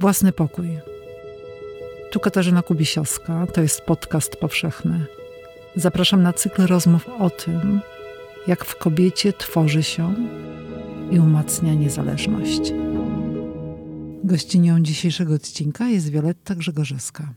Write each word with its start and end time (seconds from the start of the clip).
Własny 0.00 0.32
pokój. 0.32 0.78
Tu 2.10 2.20
Katarzyna 2.20 2.62
Kubisiowska, 2.62 3.46
to 3.46 3.60
jest 3.60 3.80
podcast 3.80 4.36
powszechny. 4.36 5.06
Zapraszam 5.76 6.22
na 6.22 6.32
cykl 6.32 6.66
rozmów 6.66 7.08
o 7.08 7.30
tym, 7.30 7.80
jak 8.46 8.64
w 8.64 8.76
kobiecie 8.76 9.32
tworzy 9.32 9.82
się 9.82 10.14
i 11.10 11.18
umacnia 11.18 11.74
niezależność. 11.74 12.72
Gościnią 14.24 14.80
dzisiejszego 14.80 15.34
odcinka 15.34 15.88
jest 15.88 16.10
Wioletta 16.10 16.54
Grzegorzewska. 16.54 17.34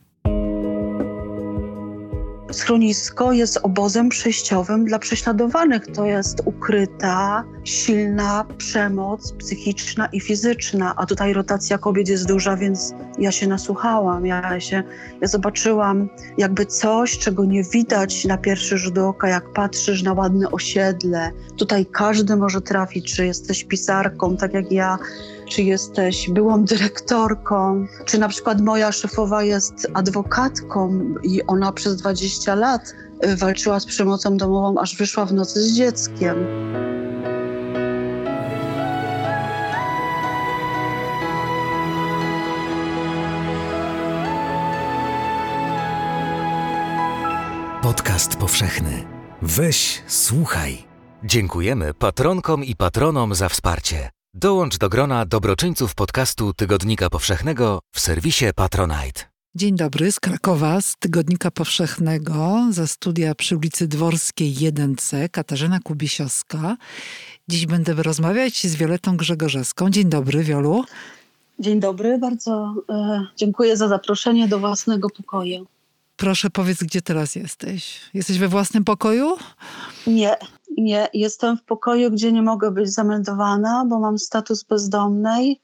Schronisko 2.51 3.31
jest 3.31 3.59
obozem 3.63 4.09
przejściowym 4.09 4.85
dla 4.85 4.99
prześladowanych. 4.99 5.87
To 5.87 6.05
jest 6.05 6.41
ukryta, 6.45 7.43
silna 7.63 8.45
przemoc 8.57 9.31
psychiczna 9.31 10.05
i 10.05 10.19
fizyczna, 10.19 10.93
a 10.97 11.05
tutaj 11.05 11.33
rotacja 11.33 11.77
kobiet 11.77 12.07
jest 12.07 12.27
duża, 12.27 12.57
więc 12.57 12.93
ja 13.17 13.31
się 13.31 13.47
nasłuchałam, 13.47 14.25
ja 14.25 14.59
się 14.59 14.83
ja 15.21 15.27
zobaczyłam 15.27 16.09
jakby 16.37 16.65
coś, 16.65 17.17
czego 17.17 17.45
nie 17.45 17.63
widać 17.63 18.25
na 18.25 18.37
pierwszy 18.37 18.77
rzut 18.77 18.97
oka, 18.97 19.29
jak 19.29 19.53
patrzysz 19.53 20.03
na 20.03 20.13
ładne 20.13 20.51
osiedle. 20.51 21.31
Tutaj 21.57 21.85
każdy 21.85 22.35
może 22.35 22.61
trafić, 22.61 23.15
czy 23.15 23.25
jesteś 23.25 23.63
pisarką, 23.63 24.37
tak 24.37 24.53
jak 24.53 24.71
ja, 24.71 24.97
czy 25.49 25.63
jesteś 25.63 26.29
byłą 26.29 26.63
dyrektorką, 26.63 27.85
czy 28.05 28.17
na 28.17 28.27
przykład 28.27 28.61
moja 28.61 28.91
szefowa 28.91 29.43
jest 29.43 29.87
adwokatką 29.93 30.99
i 31.23 31.43
ona 31.43 31.71
przez 31.71 31.95
20 31.95 32.55
lat 32.55 32.81
walczyła 33.37 33.79
z 33.79 33.85
przemocą 33.85 34.37
domową, 34.37 34.81
aż 34.81 34.97
wyszła 34.97 35.25
w 35.25 35.33
nocy 35.33 35.61
z 35.61 35.73
dzieckiem. 35.73 36.35
Podcast 47.87 48.35
powszechny. 48.35 49.03
Weź, 49.41 50.01
słuchaj. 50.07 50.77
Dziękujemy 51.23 51.93
patronkom 51.93 52.63
i 52.63 52.75
patronom 52.75 53.35
za 53.35 53.49
wsparcie. 53.49 54.09
Dołącz 54.33 54.77
do 54.77 54.89
grona 54.89 55.25
dobroczyńców 55.25 55.95
podcastu 55.95 56.53
Tygodnika 56.53 57.09
Powszechnego 57.09 57.79
w 57.95 57.99
serwisie 57.99 58.45
Patronite. 58.55 59.21
Dzień 59.55 59.75
dobry 59.75 60.11
z 60.11 60.19
Krakowa, 60.19 60.81
z 60.81 60.95
Tygodnika 60.99 61.51
Powszechnego, 61.51 62.67
ze 62.71 62.87
studia 62.87 63.35
przy 63.35 63.57
ulicy 63.57 63.87
Dworskiej 63.87 64.53
1C, 64.53 65.29
Katarzyna 65.29 65.79
Kubisiowska. 65.79 66.77
Dziś 67.47 67.65
będę 67.65 67.93
rozmawiać 67.93 68.67
z 68.67 68.75
Violetą 68.75 69.17
Grzegorzewską. 69.17 69.89
Dzień 69.89 70.09
dobry, 70.09 70.43
Wiolu. 70.43 70.83
Dzień 71.59 71.79
dobry, 71.79 72.17
bardzo 72.17 72.73
e, 72.89 73.25
dziękuję 73.37 73.77
za 73.77 73.87
zaproszenie 73.87 74.47
do 74.47 74.59
własnego 74.59 75.09
pokoju. 75.09 75.65
Proszę 76.17 76.49
powiedz, 76.49 76.83
gdzie 76.83 77.01
teraz 77.01 77.35
jesteś? 77.35 78.01
Jesteś 78.13 78.39
we 78.39 78.47
własnym 78.47 78.83
pokoju? 78.83 79.37
Nie, 80.07 80.35
nie. 80.77 81.07
Jestem 81.13 81.57
w 81.57 81.63
pokoju, 81.63 82.11
gdzie 82.11 82.31
nie 82.31 82.41
mogę 82.41 82.71
być 82.71 82.93
zameldowana, 82.93 83.85
bo 83.89 83.99
mam 83.99 84.19
status 84.19 84.63
bezdomnej. 84.63 85.61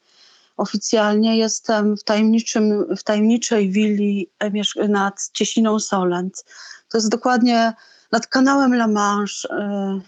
Oficjalnie 0.57 1.37
jestem 1.37 1.97
w, 1.97 2.03
tajemniczym, 2.03 2.85
w 2.97 3.03
tajemniczej 3.03 3.71
willi 3.71 4.29
e, 4.39 4.87
nad 4.87 5.29
Ciesiną 5.33 5.79
Solent. 5.79 6.45
To 6.89 6.97
jest 6.97 7.09
dokładnie 7.09 7.73
nad 8.11 8.27
kanałem 8.27 8.73
La 8.73 8.87
Manche 8.87 9.49
e, 9.49 10.01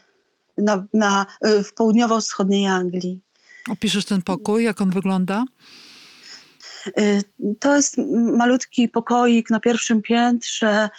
na, 0.57 0.85
na, 0.93 1.25
e, 1.41 1.63
w 1.63 1.73
południowo-wschodniej 1.73 2.67
Anglii. 2.67 3.21
Opiszesz 3.69 4.05
ten 4.05 4.21
pokój, 4.21 4.63
jak 4.63 4.81
on 4.81 4.89
wygląda? 4.89 5.45
Y, 6.87 7.23
to 7.59 7.75
jest 7.75 7.97
malutki 8.37 8.89
pokoik 8.89 9.49
na 9.49 9.59
pierwszym 9.59 10.01
piętrze, 10.01 10.89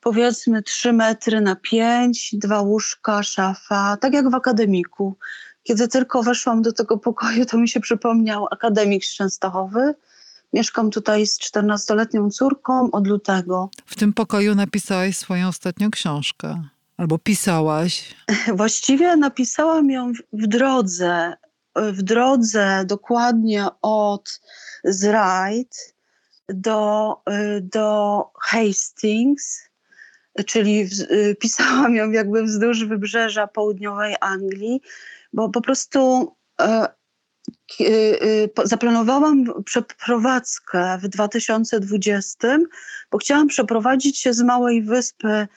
powiedzmy 0.00 0.62
3 0.62 0.92
metry 0.92 1.40
na 1.40 1.56
5, 1.56 2.34
dwa 2.38 2.60
łóżka, 2.60 3.22
szafa, 3.22 3.96
tak 3.96 4.14
jak 4.14 4.30
w 4.30 4.34
akademiku. 4.34 5.16
Kiedy 5.62 5.88
tylko 5.88 6.22
weszłam 6.22 6.62
do 6.62 6.72
tego 6.72 6.98
pokoju, 6.98 7.46
to 7.46 7.58
mi 7.58 7.68
się 7.68 7.80
przypomniał 7.80 8.46
akademik 8.50 9.04
Częstochowy. 9.04 9.94
Mieszkam 10.52 10.90
tutaj 10.90 11.26
z 11.26 11.38
14-letnią 11.40 12.30
córką 12.30 12.90
od 12.90 13.06
lutego. 13.06 13.70
W 13.86 13.96
tym 13.96 14.12
pokoju 14.12 14.54
napisałaś 14.54 15.16
swoją 15.16 15.48
ostatnią 15.48 15.90
książkę. 15.90 16.62
Albo 16.96 17.18
pisałaś? 17.18 18.14
Właściwie 18.56 19.16
napisałam 19.16 19.90
ją 19.90 20.12
w 20.32 20.46
drodze. 20.46 21.36
W 21.76 22.02
drodze 22.02 22.84
dokładnie 22.86 23.66
od 23.82 24.40
z 24.84 25.04
Ryde 25.04 25.94
do, 26.48 27.16
y, 27.30 27.60
do 27.60 28.22
Hastings, 28.40 29.62
czyli 30.46 30.88
y, 31.10 31.36
pisałam 31.40 31.94
ją 31.94 32.10
jakby 32.10 32.42
wzdłuż 32.42 32.84
wybrzeża 32.84 33.46
południowej 33.46 34.16
Anglii, 34.20 34.80
bo 35.32 35.48
po 35.48 35.60
prostu 35.60 36.32
e, 36.60 36.88
y, 37.80 38.48
zaplanowałam 38.64 39.64
przeprowadzkę 39.64 40.98
w 41.02 41.08
2020, 41.08 42.58
bo 43.10 43.18
chciałam 43.18 43.48
przeprowadzić 43.48 44.18
się 44.18 44.32
z 44.32 44.42
małej 44.42 44.82
wyspy 44.82 45.48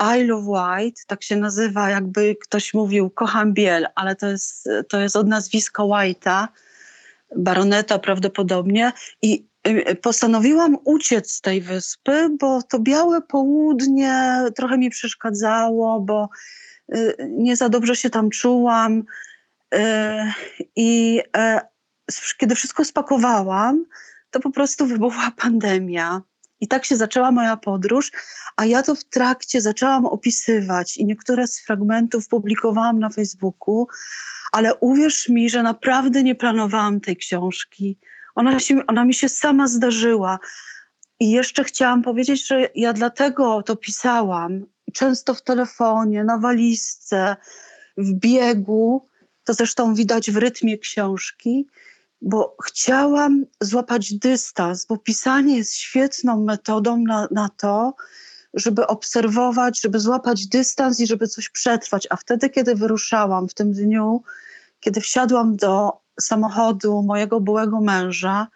Isle 0.00 0.34
of 0.34 0.44
Wight, 0.44 1.06
tak 1.06 1.22
się 1.22 1.36
nazywa, 1.36 1.90
jakby 1.90 2.36
ktoś 2.36 2.74
mówił, 2.74 3.10
kocham 3.10 3.54
biel, 3.54 3.86
ale 3.94 4.16
to 4.16 4.26
jest, 4.26 4.68
to 4.88 5.00
jest 5.00 5.16
od 5.16 5.28
nazwiska 5.28 5.82
White'a, 5.82 6.48
baroneta 7.36 7.98
prawdopodobnie 7.98 8.92
i 9.22 9.46
y, 9.66 9.94
postanowiłam 9.94 10.78
uciec 10.84 11.32
z 11.32 11.40
tej 11.40 11.60
wyspy, 11.60 12.28
bo 12.40 12.62
to 12.62 12.78
białe 12.78 13.22
południe 13.22 14.38
trochę 14.56 14.78
mi 14.78 14.90
przeszkadzało, 14.90 16.00
bo 16.00 16.28
y, 16.94 17.16
nie 17.30 17.56
za 17.56 17.68
dobrze 17.68 17.96
się 17.96 18.10
tam 18.10 18.30
czułam. 18.30 19.02
Y, 19.74 19.78
I 20.76 21.20
e, 21.36 21.60
kiedy 22.36 22.54
wszystko 22.54 22.84
spakowałam, 22.84 23.84
to 24.30 24.40
po 24.40 24.50
prostu 24.50 24.86
wybuchła 24.86 25.32
pandemia. 25.36 26.22
I 26.60 26.68
tak 26.68 26.84
się 26.84 26.96
zaczęła 26.96 27.30
moja 27.30 27.56
podróż, 27.56 28.12
a 28.56 28.66
ja 28.66 28.82
to 28.82 28.94
w 28.94 29.04
trakcie 29.04 29.60
zaczęłam 29.60 30.06
opisywać 30.06 30.96
i 30.96 31.04
niektóre 31.04 31.46
z 31.46 31.60
fragmentów 31.60 32.28
publikowałam 32.28 32.98
na 32.98 33.10
Facebooku, 33.10 33.86
ale 34.52 34.74
uwierz 34.74 35.28
mi, 35.28 35.50
że 35.50 35.62
naprawdę 35.62 36.22
nie 36.22 36.34
planowałam 36.34 37.00
tej 37.00 37.16
książki. 37.16 37.98
Ona, 38.34 38.60
się, 38.60 38.86
ona 38.86 39.04
mi 39.04 39.14
się 39.14 39.28
sama 39.28 39.68
zdarzyła. 39.68 40.38
I 41.20 41.30
jeszcze 41.30 41.64
chciałam 41.64 42.02
powiedzieć, 42.02 42.46
że 42.46 42.68
ja 42.74 42.92
dlatego 42.92 43.62
to 43.62 43.76
pisałam, 43.76 44.66
często 44.92 45.34
w 45.34 45.42
telefonie, 45.42 46.24
na 46.24 46.38
walizce, 46.38 47.36
w 47.96 48.12
biegu, 48.12 49.08
to 49.44 49.54
zresztą 49.54 49.94
widać 49.94 50.30
w 50.30 50.36
rytmie 50.36 50.78
książki, 50.78 51.66
bo 52.22 52.56
chciałam 52.64 53.46
złapać 53.60 54.14
dystans, 54.14 54.86
bo 54.86 54.98
pisanie 54.98 55.56
jest 55.56 55.74
świetną 55.74 56.44
metodą 56.44 56.96
na, 56.96 57.28
na 57.30 57.48
to, 57.48 57.94
żeby 58.54 58.86
obserwować, 58.86 59.80
żeby 59.80 60.00
złapać 60.00 60.46
dystans 60.46 61.00
i 61.00 61.06
żeby 61.06 61.28
coś 61.28 61.48
przetrwać. 61.48 62.06
A 62.10 62.16
wtedy, 62.16 62.50
kiedy 62.50 62.74
wyruszałam 62.74 63.48
w 63.48 63.54
tym 63.54 63.72
dniu, 63.72 64.22
kiedy 64.80 65.00
wsiadłam 65.00 65.56
do 65.56 65.92
samochodu 66.20 67.02
mojego 67.02 67.40
byłego 67.40 67.80
męża 67.80 68.46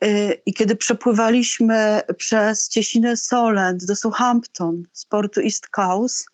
yy, 0.00 0.42
i 0.46 0.54
kiedy 0.54 0.76
przepływaliśmy 0.76 2.00
przez 2.16 2.68
Ciesinę 2.68 3.16
Solent 3.16 3.84
do 3.84 3.96
Southampton 3.96 4.82
z 4.92 5.06
portu 5.06 5.40
East 5.40 5.68
Coast, 5.68 6.26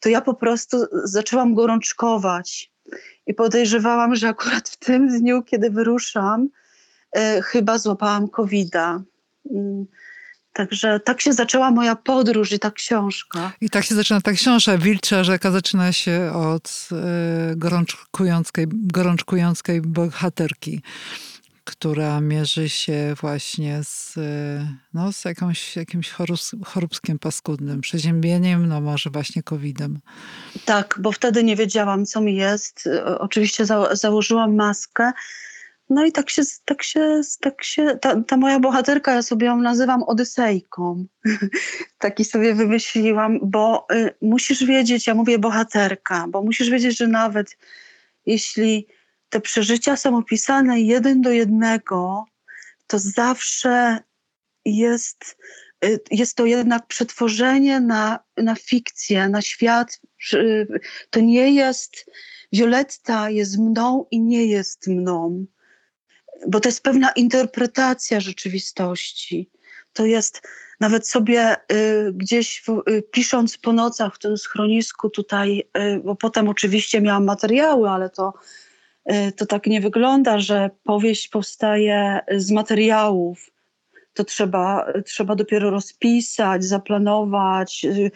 to 0.00 0.08
ja 0.08 0.20
po 0.20 0.34
prostu 0.34 0.86
zaczęłam 1.04 1.54
gorączkować 1.54 2.69
i 3.30 3.34
podejrzewałam, 3.34 4.16
że 4.16 4.28
akurat 4.28 4.68
w 4.68 4.76
tym 4.76 5.08
dniu, 5.08 5.42
kiedy 5.42 5.70
wyruszam, 5.70 6.48
yy, 7.14 7.42
chyba 7.42 7.78
złapałam 7.78 8.28
COVID-a. 8.28 9.02
Yy 9.44 9.86
Także 10.52 11.00
tak 11.00 11.20
się 11.20 11.32
zaczęła 11.32 11.70
moja 11.70 11.96
podróż 11.96 12.52
i 12.52 12.58
ta 12.58 12.70
książka. 12.70 13.52
I 13.60 13.70
tak 13.70 13.84
się 13.84 13.94
zaczyna 13.94 14.20
ta 14.20 14.32
książka. 14.32 14.78
Wilcza 14.78 15.24
rzeka 15.24 15.50
zaczyna 15.50 15.92
się 15.92 16.32
od 16.34 16.88
y, 17.52 17.56
gorączkującej, 17.56 18.66
gorączkującej 18.68 19.80
bohaterki, 19.80 20.82
która 21.70 22.20
mierzy 22.20 22.68
się 22.68 23.14
właśnie 23.20 23.80
z, 23.84 24.18
e, 24.18 24.66
no, 24.94 25.12
z 25.12 25.24
jakąś, 25.24 25.76
jakimś 25.76 26.14
choróbskiem 26.64 27.18
paskudnym, 27.18 27.80
przeziębieniem, 27.80 28.66
no 28.66 28.80
może 28.80 29.10
właśnie 29.10 29.42
COVID-em. 29.42 29.98
Tak, 30.64 30.98
bo 31.02 31.12
wtedy 31.12 31.44
nie 31.44 31.56
wiedziałam, 31.56 32.06
co 32.06 32.20
mi 32.20 32.36
jest. 32.36 32.88
Oczywiście 33.18 33.66
za, 33.66 33.94
założyłam 33.94 34.54
maskę, 34.54 35.12
no 35.90 36.04
i 36.04 36.12
tak 36.12 36.30
się, 36.30 36.42
tak 36.64 36.82
się, 36.82 37.20
tak 37.40 37.64
się 37.64 37.98
ta, 38.00 38.22
ta 38.22 38.36
moja 38.36 38.60
bohaterka, 38.60 39.14
ja 39.14 39.22
sobie 39.22 39.46
ją 39.46 39.56
nazywam 39.56 40.02
Odysejką. 40.02 41.06
Taki 41.98 42.24
sobie 42.24 42.54
wymyśliłam, 42.54 43.38
bo 43.42 43.86
y, 43.92 44.14
musisz 44.22 44.64
wiedzieć, 44.64 45.06
ja 45.06 45.14
mówię 45.14 45.38
bohaterka, 45.38 46.26
bo 46.28 46.42
musisz 46.42 46.70
wiedzieć, 46.70 46.98
że 46.98 47.06
nawet 47.06 47.56
jeśli 48.26 48.86
te 49.30 49.40
przeżycia 49.40 49.96
są 49.96 50.16
opisane 50.16 50.80
jeden 50.80 51.20
do 51.20 51.30
jednego, 51.30 52.24
to 52.86 52.98
zawsze 52.98 53.98
jest, 54.64 55.36
y, 55.84 56.00
jest 56.10 56.36
to 56.36 56.46
jednak 56.46 56.86
przetworzenie 56.86 57.80
na, 57.80 58.18
na 58.36 58.54
fikcję, 58.54 59.28
na 59.28 59.42
świat. 59.42 60.00
To 61.10 61.20
nie 61.20 61.54
jest, 61.54 62.06
Violetta 62.52 63.30
jest 63.30 63.58
mną 63.58 64.06
i 64.10 64.20
nie 64.20 64.46
jest 64.46 64.86
mną, 64.86 65.46
bo 66.48 66.60
to 66.60 66.68
jest 66.68 66.82
pewna 66.82 67.10
interpretacja 67.10 68.20
rzeczywistości. 68.20 69.50
To 69.92 70.06
jest 70.06 70.42
nawet 70.80 71.08
sobie 71.08 71.56
y, 71.72 72.12
gdzieś 72.12 72.62
w, 72.66 72.82
y, 72.90 73.02
pisząc 73.02 73.58
po 73.58 73.72
nocach 73.72 74.14
w 74.14 74.18
tym 74.18 74.38
schronisku 74.38 75.10
tutaj, 75.10 75.68
y, 75.78 76.00
bo 76.04 76.16
potem 76.16 76.48
oczywiście 76.48 77.00
miałam 77.00 77.24
materiały, 77.24 77.90
ale 77.90 78.10
to, 78.10 78.32
to 79.36 79.46
tak 79.46 79.66
nie 79.66 79.80
wygląda, 79.80 80.38
że 80.38 80.70
powieść 80.84 81.28
powstaje 81.28 82.20
z 82.36 82.50
materiałów. 82.50 83.50
To 84.14 84.24
trzeba, 84.24 84.92
trzeba 85.04 85.34
dopiero 85.34 85.70
rozpisać, 85.70 86.64
zaplanować, 86.64 87.84
y, 87.84 88.10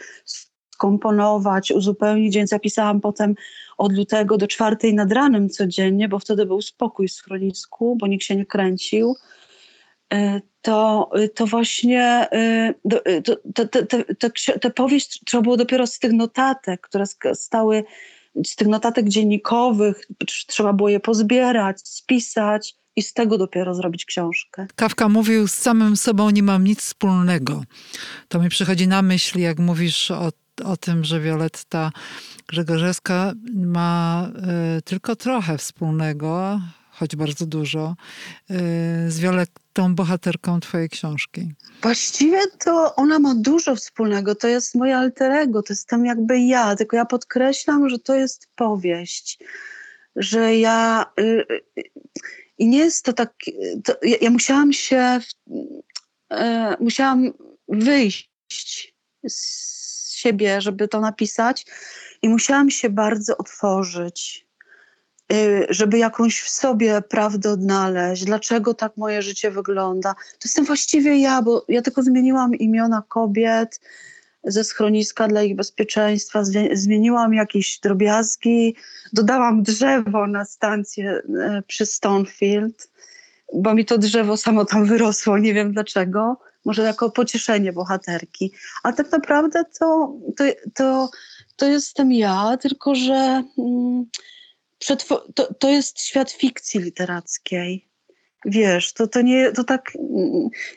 skomponować, 0.75 1.71
uzupełnić, 1.71 2.35
więc 2.35 2.53
ja 2.53 2.59
pisałam 2.59 3.01
potem 3.01 3.35
od 3.79 3.93
lutego 3.93 4.39
do 4.39 4.47
czwartej 4.47 4.95
nad 4.95 5.13
ranem 5.13 5.49
codziennie, 5.51 6.09
bo 6.09 6.19
wtedy 6.19 6.47
był 6.47 6.63
spokój 6.63 7.09
w 7.09 7.13
schronisku, 7.13 7.97
bo 7.97 8.07
nikt 8.07 8.25
się 8.25 8.37
nie 8.37 8.47
kręcił. 8.47 9.17
Y, 10.15 10.43
to, 10.63 11.11
y, 11.19 11.29
to 11.29 11.47
właśnie 11.47 12.29
tę 14.61 14.71
powieść 14.71 15.21
trzeba 15.25 15.43
było 15.43 15.57
dopiero 15.57 15.87
z 15.87 15.99
tych 15.99 16.13
notatek, 16.13 16.81
które 16.81 17.05
stały, 17.35 17.85
z 18.47 18.57
tych 18.57 18.69
notatek 18.69 19.09
dziennikowych, 19.09 20.07
trzeba 20.47 20.73
było 20.73 20.89
je 20.89 21.01
pozbierać, 21.01 21.81
spisać 21.89 22.75
i 22.97 23.03
z 23.03 23.13
tego 23.13 23.39
dopiero 23.39 23.75
zrobić 23.75 24.05
książkę. 24.05 24.67
Kawka 24.77 25.09
mówił, 25.09 25.49
z 25.49 25.55
samym 25.55 25.97
sobą 25.97 26.31
nie 26.31 26.43
mam 26.43 26.65
nic 26.65 26.81
wspólnego. 26.81 27.63
To 28.29 28.41
mi 28.41 28.49
przychodzi 28.49 28.89
na 28.89 29.03
myśl, 29.03 29.39
jak 29.39 29.59
mówisz 29.59 30.11
o, 30.11 30.31
o 30.65 30.77
tym, 30.77 31.05
że 31.05 31.21
Wioletta 31.21 31.93
Grzegorzewska 32.49 33.33
ma 33.55 34.29
y, 34.79 34.83
tylko 34.83 35.17
trochę 35.17 35.59
wspólnego, 35.59 36.61
choć 36.95 37.17
bardzo 37.17 37.47
dużo, 37.47 37.97
y, 38.51 38.55
z 39.11 39.19
Violettą, 39.19 39.95
bohaterką 39.95 40.61
twojej 40.61 40.89
książki? 40.89 41.53
Właściwie 41.83 42.39
to 42.65 42.95
ona 42.95 43.19
ma 43.19 43.35
dużo 43.35 43.77
wspólnego. 43.77 44.35
To 44.35 44.49
jest 44.49 44.75
moje 44.75 44.97
alterego, 44.97 45.63
to 45.63 45.73
jestem 45.73 46.07
jakby 46.07 46.41
ja, 46.41 46.77
tylko 46.77 46.97
ja 46.97 47.05
podkreślam, 47.05 47.89
że 47.89 47.99
to 47.99 48.15
jest 48.15 48.49
powieść, 48.57 49.39
że 50.17 50.57
ja... 50.57 51.07
Y, 51.21 51.23
y, 51.79 51.83
I 52.59 52.69
nie 52.69 52.79
jest 52.79 53.05
to 53.05 53.13
tak... 53.13 53.33
To, 53.85 53.95
ja, 54.03 54.17
ja, 54.21 54.31
musiałam 54.31 54.73
się... 54.73 55.21
musiałam 56.81 57.33
wyjść 57.69 58.95
z 59.29 60.15
siebie, 60.15 60.61
żeby 60.61 60.89
to 60.89 61.01
napisać 61.01 61.67
i 62.23 62.29
musiałam 62.29 62.71
się 62.71 62.91
bardzo 62.91 63.37
otworzyć 63.37 64.44
żeby 65.71 65.99
jakąś 65.99 66.41
w 66.41 66.49
sobie 66.49 67.03
prawdę 67.03 67.51
odnaleźć, 67.51 68.25
dlaczego 68.25 68.75
tak 68.75 68.97
moje 68.97 69.23
życie 69.23 69.51
wygląda. 69.51 70.15
To 70.15 70.39
jestem 70.45 70.65
właściwie 70.65 71.19
ja, 71.19 71.43
bo 71.43 71.65
ja 71.69 71.83
tylko 71.83 72.03
zmieniłam 72.03 72.55
imiona 72.55 73.03
kobiet 73.09 73.81
ze 74.45 74.65
schroniska 74.65 75.29
dla 75.29 75.43
ich 75.43 75.57
bezpieczeństwa, 75.57 76.43
zmieniłam 76.73 77.35
jakieś 77.35 77.79
drobiazgi, 77.81 78.77
dodałam 79.13 79.63
drzewo 79.63 80.27
na 80.27 80.45
stację 80.45 81.23
y, 81.59 81.63
przy 81.67 81.87
Stonefield, 81.87 82.91
bo 83.55 83.75
mi 83.75 83.85
to 83.85 83.99
drzewo 83.99 84.37
samo 84.37 84.65
tam 84.65 84.85
wyrosło, 84.87 85.39
nie 85.39 85.55
wiem 85.55 85.73
dlaczego, 85.73 86.37
może 86.65 86.83
jako 86.83 87.11
pocieszenie 87.11 87.73
bohaterki. 87.73 88.53
A 88.83 88.93
tak 88.93 89.13
naprawdę 89.13 89.65
to, 89.79 90.17
to, 90.37 90.45
to, 90.75 91.11
to 91.57 91.67
jestem 91.67 92.13
ja, 92.13 92.57
tylko 92.57 92.95
że... 92.95 93.45
Mm, 93.59 94.07
to, 95.35 95.55
to 95.55 95.71
jest 95.71 96.01
świat 96.01 96.31
fikcji 96.31 96.81
literackiej. 96.81 97.89
Wiesz, 98.45 98.93
to, 98.93 99.07
to, 99.07 99.23
nie, 99.23 99.53
to 99.53 99.65
tak 99.65 99.93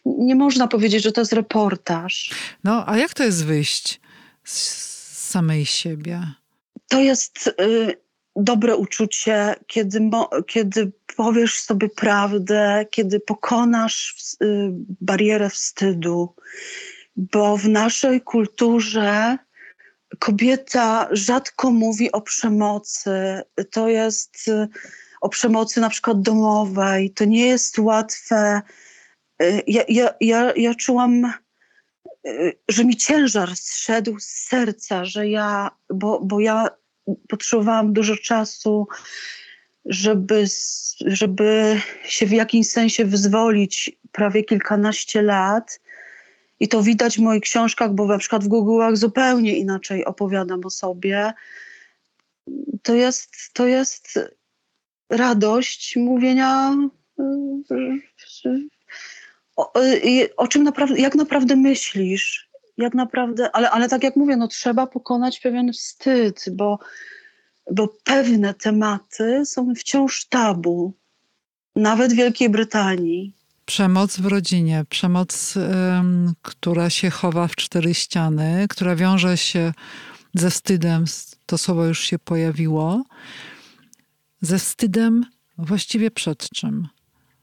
nie 0.06 0.36
można 0.36 0.68
powiedzieć, 0.68 1.04
że 1.04 1.12
to 1.12 1.21
jest 1.21 1.33
reportaż. 1.33 2.31
No, 2.63 2.83
a 2.89 2.98
jak 2.98 3.13
to 3.13 3.24
jest 3.24 3.45
wyjść 3.45 4.00
z 4.44 4.57
samej 5.30 5.65
siebie? 5.65 6.21
To 6.88 7.00
jest 7.00 7.48
y, 7.48 7.98
dobre 8.36 8.75
uczucie, 8.75 9.56
kiedy, 9.68 10.01
mo, 10.01 10.30
kiedy 10.48 10.92
powiesz 11.15 11.59
sobie 11.59 11.89
prawdę, 11.89 12.86
kiedy 12.92 13.19
pokonasz 13.19 14.15
y, 14.44 14.69
barierę 15.01 15.50
wstydu, 15.50 16.36
bo 17.15 17.57
w 17.57 17.68
naszej 17.69 18.21
kulturze 18.21 19.38
kobieta 20.19 21.07
rzadko 21.12 21.71
mówi 21.71 22.12
o 22.12 22.21
przemocy. 22.21 23.42
To 23.71 23.89
jest 23.89 24.48
y, 24.48 24.68
o 25.21 25.30
przemocy 25.30 25.81
na 25.81 25.89
przykład 25.89 26.21
domowej. 26.21 27.12
To 27.12 27.25
nie 27.25 27.48
jest 27.48 27.80
łatwe. 27.80 28.62
Y, 29.42 29.63
ja, 29.68 29.83
ja, 29.89 30.13
ja, 30.21 30.54
ja 30.56 30.75
czułam, 30.75 31.33
y, 32.27 32.54
że 32.69 32.86
mi 32.86 32.98
ciężar 32.98 33.56
zszedł 33.56 34.19
z 34.19 34.27
serca, 34.27 35.06
że 35.06 35.30
ja, 35.30 35.71
bo, 35.89 36.19
bo 36.19 36.39
ja 36.39 36.68
potrzebowałam 37.30 37.94
dużo 37.94 38.18
czasu, 38.18 38.88
żeby, 39.86 40.45
żeby 41.06 41.81
się 42.04 42.25
w 42.25 42.31
jakimś 42.31 42.69
sensie 42.69 43.06
wyzwolić 43.06 43.92
prawie 44.12 44.44
kilkanaście 44.44 45.21
lat 45.21 45.80
i 46.59 46.68
to 46.68 46.83
widać 46.83 47.18
w 47.18 47.21
moich 47.21 47.42
książkach, 47.42 47.94
bo 47.94 48.06
na 48.06 48.18
przykład 48.18 48.44
w 48.44 48.48
Google'ach 48.48 48.95
zupełnie 48.95 49.57
inaczej 49.57 50.06
opowiadam 50.06 50.65
o 50.65 50.69
sobie. 50.69 51.33
To 52.83 52.95
jest, 52.95 53.31
to 53.54 53.68
jest 53.68 54.19
radość 55.09 55.95
mówienia 55.95 56.75
o, 59.56 59.74
o 60.38 60.48
czym 60.48 60.63
naprawdę, 60.63 61.00
jak 61.00 61.15
naprawdę 61.15 61.56
myślisz, 61.56 62.50
jak 62.77 62.94
naprawdę, 62.94 63.50
ale, 63.56 63.69
ale 63.69 63.89
tak 63.89 64.04
jak 64.04 64.15
mówię, 64.15 64.38
no 64.38 64.48
trzeba 64.48 64.88
pokonać 64.88 65.39
pewien 65.39 65.74
wstyd, 65.74 66.45
bo, 66.51 66.80
bo 67.71 67.88
pewne 68.04 68.54
tematy 68.54 69.45
są 69.45 69.75
wciąż 69.75 70.25
tabu, 70.25 70.94
nawet 71.75 72.13
w 72.13 72.15
Wielkiej 72.15 72.50
Brytanii. 72.50 73.37
Przemoc 73.68 74.18
w 74.19 74.25
rodzinie, 74.25 74.86
przemoc, 74.90 75.54
która 76.42 76.90
się 76.90 77.09
chowa 77.09 77.47
w 77.47 77.56
cztery 77.56 77.94
ściany, 77.94 78.66
która 78.69 78.95
wiąże 78.95 79.38
się 79.38 79.74
ze 80.33 80.52
wstydem, 80.52 81.06
to 81.45 81.57
słowo 81.57 81.86
już 81.86 82.00
się 82.00 82.19
pojawiło, 82.19 83.04
ze 84.42 84.59
wstydem 84.59 85.26
właściwie 85.57 86.12
przed 86.12 86.50
czym? 86.50 86.88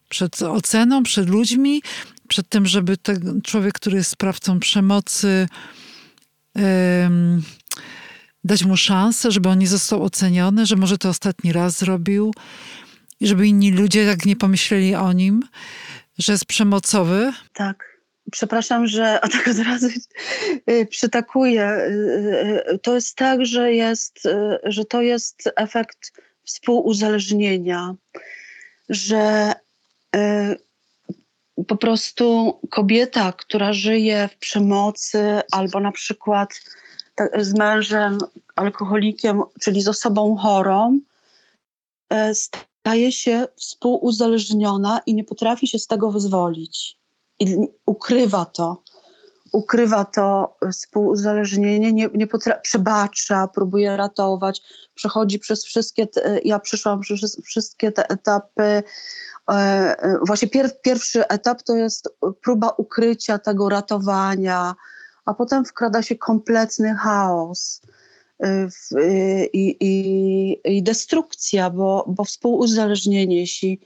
Przed 0.09 0.43
oceną, 0.43 1.02
przed 1.02 1.28
ludźmi, 1.28 1.83
przed 2.28 2.49
tym, 2.49 2.66
żeby 2.66 2.97
ten 2.97 3.40
człowiek, 3.43 3.75
który 3.75 3.97
jest 3.97 4.11
sprawcą 4.11 4.61
przemocy, 4.61 5.49
dać 8.45 8.64
mu 8.64 8.76
szansę, 8.76 9.31
żeby 9.31 9.49
on 9.49 9.59
nie 9.59 9.69
został 9.69 10.02
oceniony, 10.02 10.66
że 10.66 10.76
może 10.76 10.99
to 10.99 11.09
ostatni 11.09 11.52
raz 11.52 11.78
zrobił 11.78 12.35
i 13.21 13.26
żeby 13.26 13.47
inni 13.47 13.71
ludzie 13.71 14.07
tak 14.07 14.26
nie 14.26 14.37
pomyśleli 14.37 14.95
o 14.95 15.12
nim. 15.12 15.43
Że 16.18 16.33
jest 16.33 16.47
przemocowy? 16.47 17.33
Tak. 17.52 17.94
Przepraszam, 18.30 18.87
że 18.87 19.18
a 19.25 19.28
tak 19.28 19.49
od 19.49 19.59
razu 19.59 19.88
y, 20.71 20.87
przytakuję. 20.87 21.71
Y, 21.71 22.73
y, 22.75 22.78
to 22.78 22.94
jest 22.94 23.16
tak, 23.16 23.47
że, 23.47 23.73
jest, 23.73 24.28
że 24.64 24.85
to 24.85 25.02
jest 25.02 25.50
efekt 25.56 26.12
współuzależnienia, 26.44 27.94
że 28.88 29.52
po 31.68 31.76
prostu 31.76 32.59
kobieta, 32.71 33.33
która 33.33 33.73
żyje 33.73 34.28
w 34.33 34.37
przemocy 34.37 35.40
albo 35.52 35.80
na 35.80 35.92
przykład 35.92 36.61
z 37.38 37.54
mężem 37.54 38.18
alkoholikiem, 38.56 39.42
czyli 39.61 39.83
z 39.83 39.88
osobą 39.88 40.37
chorą, 40.37 40.99
staje 42.85 43.12
się 43.12 43.47
współuzależniona 43.57 45.00
i 45.07 45.14
nie 45.14 45.25
potrafi 45.25 45.69
się 45.69 45.79
z 45.79 45.87
tego 45.87 46.11
wyzwolić. 46.11 46.99
I 47.41 47.57
ukrywa 47.87 48.45
to. 48.45 48.83
Ukrywa 49.53 50.05
to 50.05 50.57
współuzależnienie, 50.73 51.93
nie, 51.93 52.09
nie 52.14 52.26
przebacza, 52.62 53.49
próbuje 53.49 53.97
ratować, 53.97 54.62
przechodzi 54.95 55.38
przez 55.38 55.64
wszystkie, 55.64 56.07
te, 56.07 56.41
ja 56.45 56.59
przyszłam 56.59 57.00
przez 57.00 57.41
wszystkie 57.45 57.93
te 57.93 58.09
etapy. 58.09 58.62
E, 58.62 58.83
e, 59.49 60.19
właśnie 60.26 60.49
pier, 60.49 60.81
pierwszy 60.83 61.29
etap 61.29 61.62
to 61.62 61.76
jest 61.76 62.09
próba 62.43 62.69
ukrycia 62.69 63.38
tego 63.38 63.69
ratowania, 63.69 64.75
a 65.25 65.35
potem 65.35 65.64
wkrada 65.64 66.03
się 66.03 66.17
kompletny 66.17 66.95
chaos 66.95 67.81
i, 69.53 69.76
i, 69.81 70.76
i 70.76 70.83
destrukcja, 70.83 71.71
bo, 71.71 72.05
bo 72.09 72.25
współuzależnienie, 72.25 73.41
jeśli 73.41 73.81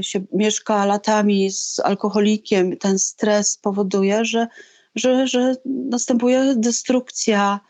się 0.00 0.20
mieszka 0.32 0.86
latami 0.86 1.50
z 1.52 1.80
alkoholikiem, 1.80 2.76
ten 2.76 2.98
stres 2.98 3.58
powoduje, 3.58 4.24
że, 4.24 4.46
że, 4.94 5.26
że 5.26 5.54
następuje 5.64 6.54
destrukcja 6.56 7.60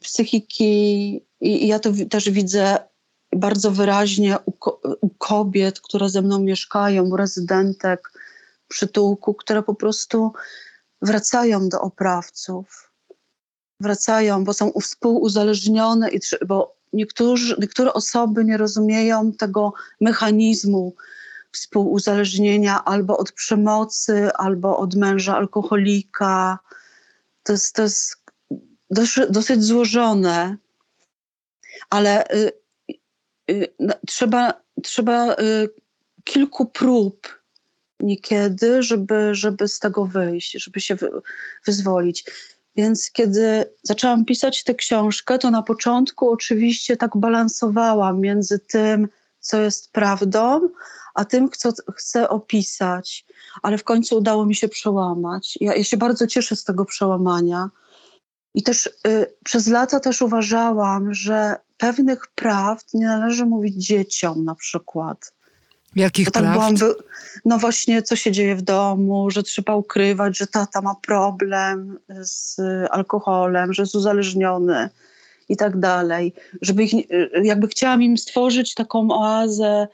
psychiki 0.00 1.20
i 1.40 1.66
ja 1.66 1.78
to 1.78 1.90
też 2.10 2.30
widzę 2.30 2.78
bardzo 3.36 3.70
wyraźnie 3.70 4.38
u, 4.46 4.52
u 5.00 5.08
kobiet, 5.08 5.80
które 5.80 6.08
ze 6.08 6.22
mną 6.22 6.38
mieszkają, 6.38 7.04
u 7.04 7.16
rezydentek 7.16 8.12
przytułku, 8.68 9.34
które 9.34 9.62
po 9.62 9.74
prostu 9.74 10.32
wracają 11.02 11.68
do 11.68 11.80
oprawców. 11.80 12.93
Wracają, 13.84 14.44
bo 14.44 14.52
są 14.52 14.72
współuzależnione, 14.82 16.10
i, 16.10 16.20
bo 16.46 16.76
niektórzy, 16.92 17.56
niektóre 17.58 17.92
osoby 17.92 18.44
nie 18.44 18.56
rozumieją 18.56 19.32
tego 19.32 19.72
mechanizmu 20.00 20.94
współuzależnienia 21.52 22.84
albo 22.84 23.18
od 23.18 23.32
przemocy, 23.32 24.32
albo 24.32 24.78
od 24.78 24.94
męża 24.94 25.36
alkoholika. 25.36 26.58
To 27.42 27.52
jest, 27.52 27.76
to 27.76 27.82
jest 27.82 28.16
dosyć, 28.90 29.24
dosyć 29.30 29.64
złożone, 29.64 30.56
ale 31.90 32.30
y, 32.30 32.52
y, 33.50 33.68
trzeba, 34.06 34.54
trzeba 34.82 35.34
y, 35.34 35.68
kilku 36.24 36.66
prób 36.66 37.44
niekiedy, 38.00 38.82
żeby, 38.82 39.34
żeby 39.34 39.68
z 39.68 39.78
tego 39.78 40.06
wyjść, 40.06 40.52
żeby 40.52 40.80
się 40.80 40.94
wy, 40.94 41.10
wyzwolić. 41.66 42.24
Więc 42.76 43.10
kiedy 43.10 43.64
zaczęłam 43.82 44.24
pisać 44.24 44.64
tę 44.64 44.74
książkę, 44.74 45.38
to 45.38 45.50
na 45.50 45.62
początku 45.62 46.30
oczywiście 46.30 46.96
tak 46.96 47.16
balansowałam 47.16 48.20
między 48.20 48.58
tym, 48.58 49.08
co 49.40 49.60
jest 49.60 49.92
prawdą, 49.92 50.68
a 51.14 51.24
tym, 51.24 51.50
co 51.50 51.72
chcę 51.96 52.28
opisać. 52.28 53.26
Ale 53.62 53.78
w 53.78 53.84
końcu 53.84 54.16
udało 54.16 54.46
mi 54.46 54.54
się 54.54 54.68
przełamać. 54.68 55.58
Ja, 55.60 55.74
ja 55.74 55.84
się 55.84 55.96
bardzo 55.96 56.26
cieszę 56.26 56.56
z 56.56 56.64
tego 56.64 56.84
przełamania. 56.84 57.70
I 58.54 58.62
też 58.62 58.86
y, 58.86 59.34
przez 59.44 59.66
lata 59.66 60.00
też 60.00 60.22
uważałam, 60.22 61.14
że 61.14 61.56
pewnych 61.76 62.26
prawd 62.34 62.94
nie 62.94 63.06
należy 63.06 63.46
mówić 63.46 63.86
dzieciom 63.86 64.44
na 64.44 64.54
przykład. 64.54 65.34
Jakich 65.96 66.30
tak 66.30 66.42
prawd? 66.42 66.78
Byłam, 66.78 66.94
no 67.44 67.58
właśnie, 67.58 68.02
co 68.02 68.16
się 68.16 68.32
dzieje 68.32 68.56
w 68.56 68.62
domu, 68.62 69.30
że 69.30 69.42
trzeba 69.42 69.74
ukrywać, 69.74 70.38
że 70.38 70.46
tata 70.46 70.80
ma 70.80 70.94
problem 70.94 71.98
z 72.20 72.56
alkoholem, 72.90 73.72
że 73.72 73.82
jest 73.82 73.94
uzależniony 73.94 74.90
i 75.48 75.56
tak 75.56 75.80
dalej. 75.80 76.32
Żeby 76.62 76.84
ich, 76.84 77.06
jakby 77.42 77.68
chciałam 77.68 78.02
im 78.02 78.18
stworzyć 78.18 78.74
taką 78.74 79.08
oazę 79.10 79.88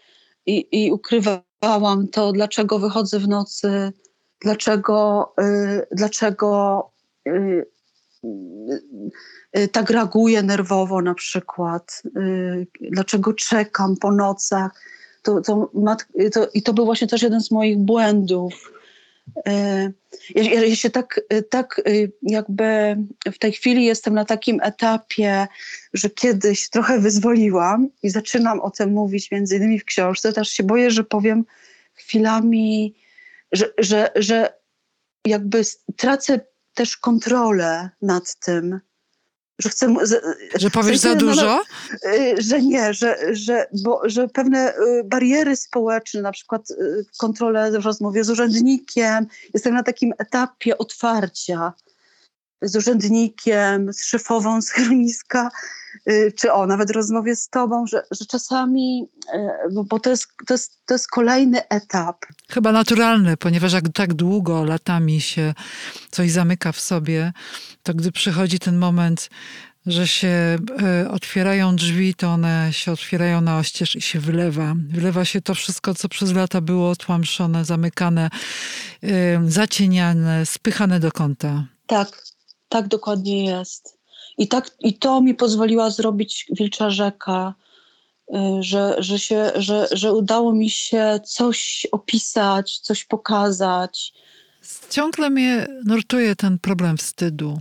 i, 0.46 0.84
i 0.84 0.92
ukrywałam 0.92 2.08
to, 2.12 2.32
dlaczego 2.32 2.78
wychodzę 2.78 3.18
w 3.18 3.28
nocy, 3.28 3.92
dlaczego, 4.40 5.32
y, 5.40 5.86
dlaczego 5.92 6.90
y, 7.28 7.66
y, 9.58 9.68
tak 9.68 9.90
reaguję 9.90 10.42
nerwowo 10.42 11.02
na 11.02 11.14
przykład, 11.14 12.02
y, 12.16 12.66
dlaczego 12.80 13.32
czekam 13.32 13.96
po 13.96 14.12
nocach 14.12 14.72
to, 15.22 15.40
to, 15.40 15.70
to, 16.32 16.48
I 16.54 16.62
to 16.62 16.72
był 16.72 16.84
właśnie 16.84 17.08
też 17.08 17.22
jeden 17.22 17.40
z 17.40 17.50
moich 17.50 17.78
błędów. 17.78 18.72
E, 19.46 19.92
ja, 20.34 20.64
ja 20.64 20.76
się 20.76 20.90
tak, 20.90 21.20
tak 21.50 21.82
y, 21.88 22.12
jakby 22.22 22.96
w 23.32 23.38
tej 23.38 23.52
chwili 23.52 23.84
jestem 23.84 24.14
na 24.14 24.24
takim 24.24 24.60
etapie, 24.62 25.46
że 25.92 26.10
kiedyś 26.10 26.70
trochę 26.70 26.98
wyzwoliłam 26.98 27.88
i 28.02 28.10
zaczynam 28.10 28.60
o 28.60 28.70
tym 28.70 28.90
mówić 28.92 29.30
między 29.30 29.56
innymi 29.56 29.78
w 29.78 29.84
książce, 29.84 30.32
też 30.32 30.48
się 30.48 30.62
boję, 30.62 30.90
że 30.90 31.04
powiem 31.04 31.44
chwilami, 31.94 32.94
że, 33.52 33.72
że, 33.78 34.10
że 34.16 34.52
jakby 35.26 35.62
tracę 35.96 36.40
też 36.74 36.96
kontrolę 36.96 37.90
nad 38.02 38.36
tym, 38.36 38.80
że 39.60 39.68
chcę... 39.68 39.94
Że 40.54 40.70
powiesz 40.70 40.98
za 40.98 41.14
dużo? 41.14 41.62
Y, 42.04 42.42
że 42.42 42.62
nie, 42.62 42.94
że, 42.94 43.18
że, 43.32 43.66
bo, 43.84 44.00
że 44.04 44.28
pewne 44.28 44.74
y, 44.74 45.04
bariery 45.04 45.56
społeczne, 45.56 46.22
na 46.22 46.32
przykład 46.32 46.70
y, 46.70 47.04
kontrolę 47.18 47.70
w 47.80 47.84
rozmowie 47.84 48.24
z 48.24 48.30
urzędnikiem, 48.30 49.26
jestem 49.54 49.74
na 49.74 49.82
takim 49.82 50.12
etapie 50.18 50.78
otwarcia 50.78 51.72
z 52.62 52.76
urzędnikiem, 52.76 53.92
z 53.92 54.04
szefową 54.04 54.62
schroniska, 54.62 55.50
czy 56.36 56.52
o, 56.52 56.66
nawet 56.66 56.90
rozmowie 56.90 57.36
z 57.36 57.48
tobą, 57.48 57.86
że, 57.86 58.02
że 58.10 58.26
czasami, 58.26 59.08
bo, 59.72 59.84
bo 59.84 60.00
to, 60.00 60.10
jest, 60.10 60.28
to, 60.46 60.54
jest, 60.54 60.86
to 60.86 60.94
jest 60.94 61.08
kolejny 61.08 61.68
etap. 61.68 62.16
Chyba 62.50 62.72
naturalny, 62.72 63.36
ponieważ 63.36 63.72
jak 63.72 63.84
tak 63.94 64.14
długo, 64.14 64.64
latami 64.64 65.20
się 65.20 65.54
coś 66.10 66.30
zamyka 66.30 66.72
w 66.72 66.80
sobie, 66.80 67.32
to 67.82 67.94
gdy 67.94 68.12
przychodzi 68.12 68.58
ten 68.58 68.76
moment, 68.76 69.30
że 69.86 70.06
się 70.06 70.28
e, 70.28 71.10
otwierają 71.10 71.76
drzwi, 71.76 72.14
to 72.14 72.28
one 72.28 72.68
się 72.72 72.92
otwierają 72.92 73.40
na 73.40 73.58
oścież 73.58 73.96
i 73.96 74.00
się 74.00 74.20
wylewa. 74.20 74.74
Wylewa 74.88 75.24
się 75.24 75.40
to 75.40 75.54
wszystko, 75.54 75.94
co 75.94 76.08
przez 76.08 76.32
lata 76.32 76.60
było 76.60 76.96
tłamszone, 76.96 77.64
zamykane, 77.64 78.30
zacieniane, 79.46 80.46
spychane 80.46 81.00
do 81.00 81.12
kąta. 81.12 81.64
Tak, 81.86 82.22
tak 82.70 82.88
dokładnie 82.88 83.44
jest. 83.44 83.98
I, 84.38 84.48
tak, 84.48 84.70
I 84.80 84.94
to 84.98 85.20
mi 85.20 85.34
pozwoliła 85.34 85.90
zrobić 85.90 86.46
Wilcza 86.52 86.90
Rzeka, 86.90 87.54
e, 88.34 88.58
że, 88.60 88.96
że, 88.98 89.18
się, 89.18 89.52
że, 89.54 89.88
że 89.92 90.12
udało 90.12 90.52
mi 90.52 90.70
się 90.70 91.20
coś 91.24 91.86
opisać, 91.92 92.78
coś 92.78 93.04
pokazać 93.04 94.12
Ciągle 94.90 95.30
mnie 95.30 95.66
nurtuje 95.84 96.36
ten 96.36 96.58
problem 96.58 96.96
wstydu, 96.96 97.60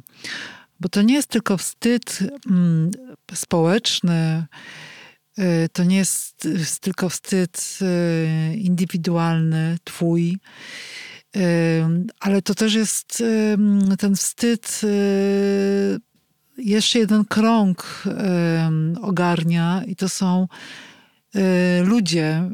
bo 0.80 0.90
to 0.90 1.02
nie 1.02 1.14
jest 1.14 1.28
tylko 1.28 1.58
wstyd 1.58 2.20
mm, 2.50 2.92
społeczny, 3.34 4.46
y, 5.40 5.70
to 5.74 5.84
nie 5.84 5.98
jest 5.98 6.48
tylko 6.82 7.10
wstyd 7.10 7.80
y, 7.82 8.58
indywidualny, 8.58 9.78
twój, 9.84 10.32
y, 10.32 10.40
ale 12.20 12.42
to 12.42 12.56
też 12.56 12.74
jest 12.74 13.24
ten 14.00 14.16
wstyd 14.16 14.82
jeszcze 16.58 17.00
jeden 17.00 17.26
krąg 17.26 18.04
ogarnia 19.02 19.84
i 19.88 19.96
to 19.96 20.10
są 20.10 20.48
ludzie. 21.84 22.50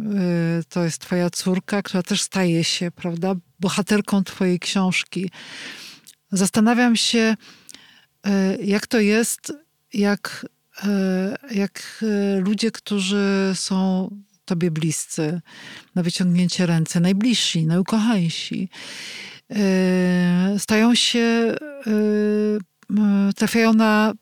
To 0.69 0.83
jest 0.83 1.01
twoja 1.01 1.29
córka, 1.29 1.81
która 1.81 2.03
też 2.03 2.21
staje 2.21 2.63
się, 2.63 2.91
prawda, 2.91 3.35
bohaterką 3.59 4.23
Twojej 4.23 4.59
książki. 4.59 5.31
Zastanawiam 6.31 6.95
się, 6.95 7.35
jak 8.63 8.87
to 8.87 8.99
jest, 8.99 9.53
jak, 9.93 10.45
jak 11.51 12.03
ludzie, 12.39 12.71
którzy 12.71 13.51
są 13.53 14.09
Tobie 14.45 14.71
bliscy, 14.71 15.41
na 15.95 16.03
wyciągnięcie 16.03 16.65
ręce, 16.65 16.99
najbliżsi, 16.99 17.65
najukochańsi, 17.65 18.69
stają 20.57 20.95
się, 20.95 21.55
trafiają 23.35 23.73
na, 23.73 24.13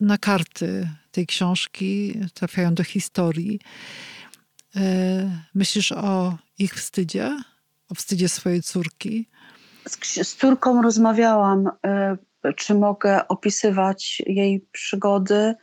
na 0.00 0.18
karty 0.18 0.88
tej 1.10 1.26
książki, 1.26 2.20
trafiają 2.34 2.74
do 2.74 2.84
historii. 2.84 3.60
Myślisz 5.54 5.92
o 5.92 6.38
ich 6.58 6.74
wstydzie? 6.74 7.36
o 7.90 7.94
wstydzie 7.94 8.28
swojej 8.28 8.62
córki? 8.62 9.28
Z, 9.88 10.28
z 10.28 10.36
córką 10.36 10.82
rozmawiałam, 10.82 11.70
czy 12.56 12.74
mogę 12.74 13.28
opisywać 13.28 14.22
jej 14.26 14.66
przygody. 14.72 15.54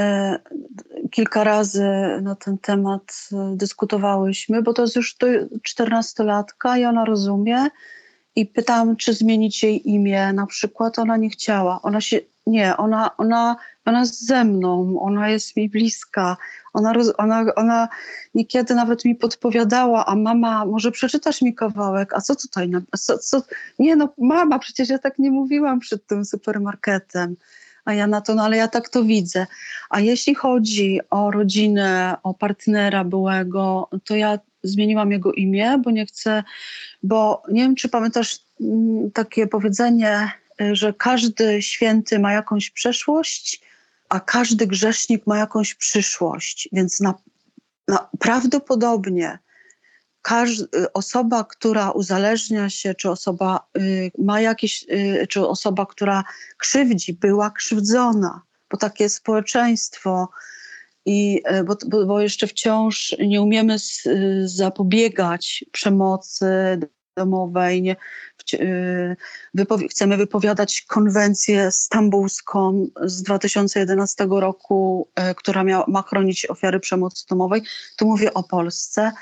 Y, 0.00 1.10
kilka 1.10 1.44
razy 1.44 1.84
na 2.22 2.34
ten 2.34 2.58
temat 2.58 3.28
y, 3.32 3.56
dyskutowałyśmy, 3.56 4.62
bo 4.62 4.72
to 4.72 4.82
jest 4.82 4.96
już 4.96 5.16
14-latka 5.68 6.78
i 6.78 6.84
ona 6.84 7.04
rozumie. 7.04 7.66
I 8.36 8.46
pytałam, 8.46 8.96
czy 8.96 9.14
zmienić 9.14 9.62
jej 9.62 9.90
imię 9.90 10.32
na 10.32 10.46
przykład. 10.46 10.98
Ona 10.98 11.16
nie 11.16 11.30
chciała. 11.30 11.82
Ona 11.82 12.00
się, 12.00 12.20
nie, 12.46 12.76
ona, 12.76 13.16
ona, 13.16 13.56
ona 13.84 14.00
jest 14.00 14.26
ze 14.26 14.44
mną, 14.44 15.00
ona 15.00 15.28
jest 15.28 15.56
mi 15.56 15.68
bliska. 15.68 16.36
Ona, 16.72 16.92
ona, 17.16 17.44
ona 17.56 17.88
niekiedy 18.34 18.74
nawet 18.74 19.04
mi 19.04 19.14
podpowiadała, 19.14 20.06
a 20.06 20.14
mama, 20.14 20.66
może 20.66 20.90
przeczytasz 20.92 21.42
mi 21.42 21.54
kawałek, 21.54 22.14
a 22.14 22.20
co 22.20 22.36
tutaj? 22.36 22.70
Co, 22.98 23.18
co? 23.18 23.42
Nie 23.78 23.96
no, 23.96 24.08
mama, 24.18 24.58
przecież 24.58 24.88
ja 24.88 24.98
tak 24.98 25.18
nie 25.18 25.30
mówiłam 25.30 25.80
przed 25.80 26.06
tym 26.06 26.24
supermarketem. 26.24 27.36
A 27.88 27.94
ja 27.94 28.06
na 28.06 28.20
to, 28.20 28.34
no 28.34 28.44
ale 28.44 28.56
ja 28.56 28.68
tak 28.68 28.88
to 28.88 29.04
widzę. 29.04 29.46
A 29.90 30.00
jeśli 30.00 30.34
chodzi 30.34 31.00
o 31.10 31.30
rodzinę, 31.30 32.16
o 32.22 32.34
partnera 32.34 33.04
byłego, 33.04 33.88
to 34.04 34.16
ja 34.16 34.38
zmieniłam 34.62 35.12
jego 35.12 35.32
imię, 35.32 35.80
bo 35.84 35.90
nie 35.90 36.06
chcę, 36.06 36.44
bo 37.02 37.42
nie 37.50 37.62
wiem, 37.62 37.74
czy 37.74 37.88
pamiętasz 37.88 38.38
mm, 38.60 39.10
takie 39.10 39.46
powiedzenie, 39.46 40.32
że 40.72 40.92
każdy 40.92 41.62
święty 41.62 42.18
ma 42.18 42.32
jakąś 42.32 42.70
przeszłość, 42.70 43.60
a 44.08 44.20
każdy 44.20 44.66
grzesznik 44.66 45.26
ma 45.26 45.38
jakąś 45.38 45.74
przyszłość, 45.74 46.68
więc 46.72 47.00
na, 47.00 47.14
no, 47.88 48.08
prawdopodobnie 48.18 49.38
osoba, 50.94 51.44
która 51.44 51.90
uzależnia 51.90 52.70
się, 52.70 52.94
czy 52.94 53.10
osoba 53.10 53.68
y, 53.78 54.10
ma 54.18 54.40
jakieś, 54.40 54.86
y, 54.90 55.26
czy 55.28 55.46
osoba, 55.46 55.86
która 55.86 56.24
krzywdzi, 56.58 57.12
była 57.12 57.50
krzywdzona, 57.50 58.42
bo 58.70 58.76
takie 58.76 59.08
społeczeństwo 59.08 60.28
i 61.06 61.42
y, 61.60 61.64
bo, 61.64 61.76
bo, 61.86 62.06
bo 62.06 62.20
jeszcze 62.20 62.46
wciąż 62.46 63.16
nie 63.26 63.42
umiemy 63.42 63.76
zapobiegać 64.44 65.64
przemocy 65.72 66.46
domowej, 67.16 67.82
nie, 67.82 67.96
chcemy 69.90 70.16
wypowiadać 70.16 70.82
konwencję 70.88 71.70
stambulską 71.70 72.86
z 73.02 73.22
2011 73.22 74.26
roku, 74.30 75.08
która 75.36 75.64
miała, 75.64 75.84
ma 75.88 76.02
chronić 76.02 76.46
ofiary 76.46 76.80
przemocy 76.80 77.24
domowej. 77.30 77.62
Tu 77.96 78.06
mówię 78.06 78.34
o 78.34 78.42
Polsce. 78.42 79.12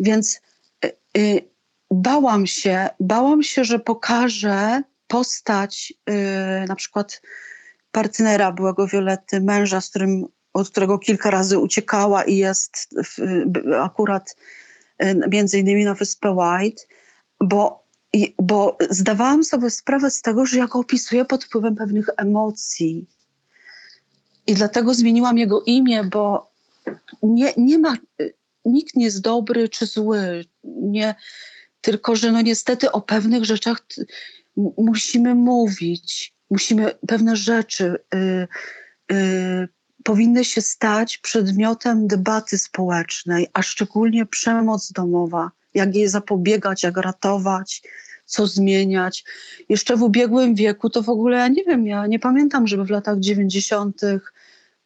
Więc 0.00 0.40
y, 0.84 0.92
y, 1.16 1.48
bałam 1.90 2.46
się, 2.46 2.88
bałam 3.00 3.42
się, 3.42 3.64
że 3.64 3.78
pokażę 3.78 4.82
postać 5.06 5.92
y, 6.10 6.68
na 6.68 6.76
przykład 6.76 7.22
partnera 7.92 8.52
byłego 8.52 8.86
Violetty, 8.86 9.40
męża, 9.40 9.80
z 9.80 9.90
którym, 9.90 10.26
od 10.52 10.70
którego 10.70 10.98
kilka 10.98 11.30
razy 11.30 11.58
uciekała 11.58 12.24
i 12.24 12.36
jest 12.36 12.88
w, 13.04 13.18
akurat 13.80 14.36
między 15.28 15.58
innymi 15.58 15.84
na 15.84 15.94
wyspę 15.94 16.30
White, 16.30 16.82
bo, 17.40 17.86
bo 18.38 18.78
zdawałam 18.90 19.44
sobie 19.44 19.70
sprawę 19.70 20.10
z 20.10 20.22
tego, 20.22 20.46
że 20.46 20.58
ja 20.58 20.66
go 20.66 20.78
opisuję 20.78 21.24
pod 21.24 21.44
wpływem 21.44 21.76
pewnych 21.76 22.08
emocji. 22.16 23.06
I 24.46 24.54
dlatego 24.54 24.94
zmieniłam 24.94 25.38
jego 25.38 25.62
imię, 25.62 26.04
bo 26.04 26.50
nie, 27.22 27.52
nie 27.56 27.78
ma 27.78 27.96
nikt 28.64 28.96
nie 28.96 29.04
jest 29.04 29.20
dobry 29.20 29.68
czy 29.68 29.86
zły. 29.86 30.44
Nie, 30.64 31.14
tylko, 31.80 32.16
że 32.16 32.32
no 32.32 32.40
niestety 32.40 32.92
o 32.92 33.00
pewnych 33.00 33.44
rzeczach 33.44 33.82
musimy 34.78 35.34
mówić, 35.34 36.34
musimy 36.50 36.90
pewne 37.08 37.36
rzeczy 37.36 37.96
y, 38.14 38.48
y, 39.12 39.68
powinny 40.04 40.44
się 40.44 40.60
stać 40.60 41.18
przedmiotem 41.18 42.06
debaty 42.06 42.58
społecznej, 42.58 43.46
a 43.52 43.62
szczególnie 43.62 44.26
przemoc 44.26 44.92
domowa. 44.92 45.50
Jak 45.74 45.94
jej 45.94 46.08
zapobiegać, 46.08 46.82
jak 46.82 46.96
ratować, 46.96 47.82
co 48.24 48.46
zmieniać. 48.46 49.24
Jeszcze 49.68 49.96
w 49.96 50.02
ubiegłym 50.02 50.54
wieku 50.54 50.90
to 50.90 51.02
w 51.02 51.08
ogóle 51.08 51.36
ja 51.36 51.48
nie 51.48 51.64
wiem, 51.64 51.86
ja 51.86 52.06
nie 52.06 52.18
pamiętam, 52.18 52.66
żeby 52.66 52.84
w 52.84 52.90
latach 52.90 53.18
90 53.18 54.00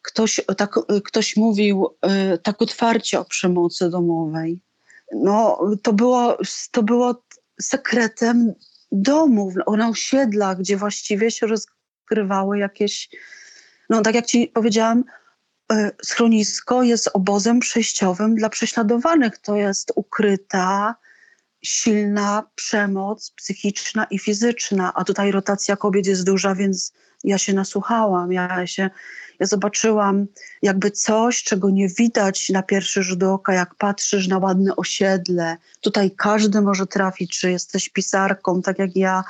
ktoś, 0.07 0.41
tak, 0.57 0.75
ktoś 1.03 1.35
mówił 1.35 1.87
y, 2.33 2.37
tak 2.37 2.61
otwarcie 2.61 3.19
o 3.19 3.25
przemocy 3.25 3.89
domowej. 3.89 4.59
No, 5.11 5.59
to 5.83 5.93
było, 5.93 6.37
to 6.71 6.83
było 6.83 7.23
sekretem 7.61 8.53
domów, 8.91 9.53
na 9.77 9.89
osiedlach, 9.89 10.57
gdzie 10.57 10.77
właściwie 10.77 11.31
się 11.31 11.47
rozgrywały 11.47 12.59
jakieś, 12.59 13.09
no 13.89 14.01
tak 14.01 14.15
jak 14.15 14.25
ci 14.25 14.47
powiedziałam, 14.47 15.03
y, 15.71 15.91
schronisko 16.03 16.83
jest 16.83 17.09
obozem 17.13 17.59
przejściowym 17.59 18.35
dla 18.35 18.49
prześladowanych. 18.49 19.37
To 19.37 19.55
jest 19.55 19.91
ukryta, 19.95 20.95
silna 21.63 22.49
przemoc 22.55 23.31
psychiczna 23.31 24.03
i 24.03 24.19
fizyczna, 24.19 24.93
a 24.95 25.03
tutaj 25.03 25.31
rotacja 25.31 25.75
kobiet 25.75 26.07
jest 26.07 26.25
duża, 26.25 26.55
więc 26.55 26.93
ja 27.23 27.37
się 27.37 27.53
nasłuchałam, 27.53 28.31
ja 28.31 28.67
się 28.67 28.89
ja 29.39 29.45
zobaczyłam 29.47 30.25
jakby 30.61 30.91
coś, 30.91 31.43
czego 31.43 31.69
nie 31.69 31.87
widać 31.87 32.49
na 32.49 32.63
pierwszy 32.63 33.03
rzut 33.03 33.23
oka, 33.23 33.53
jak 33.53 33.75
patrzysz 33.75 34.27
na 34.27 34.37
ładne 34.37 34.75
osiedle. 34.75 35.57
Tutaj 35.81 36.11
każdy 36.11 36.61
może 36.61 36.87
trafić, 36.87 37.39
czy 37.39 37.51
jesteś 37.51 37.89
pisarką, 37.89 38.61
tak 38.61 38.79
jak 38.79 38.95
ja, 38.95 39.23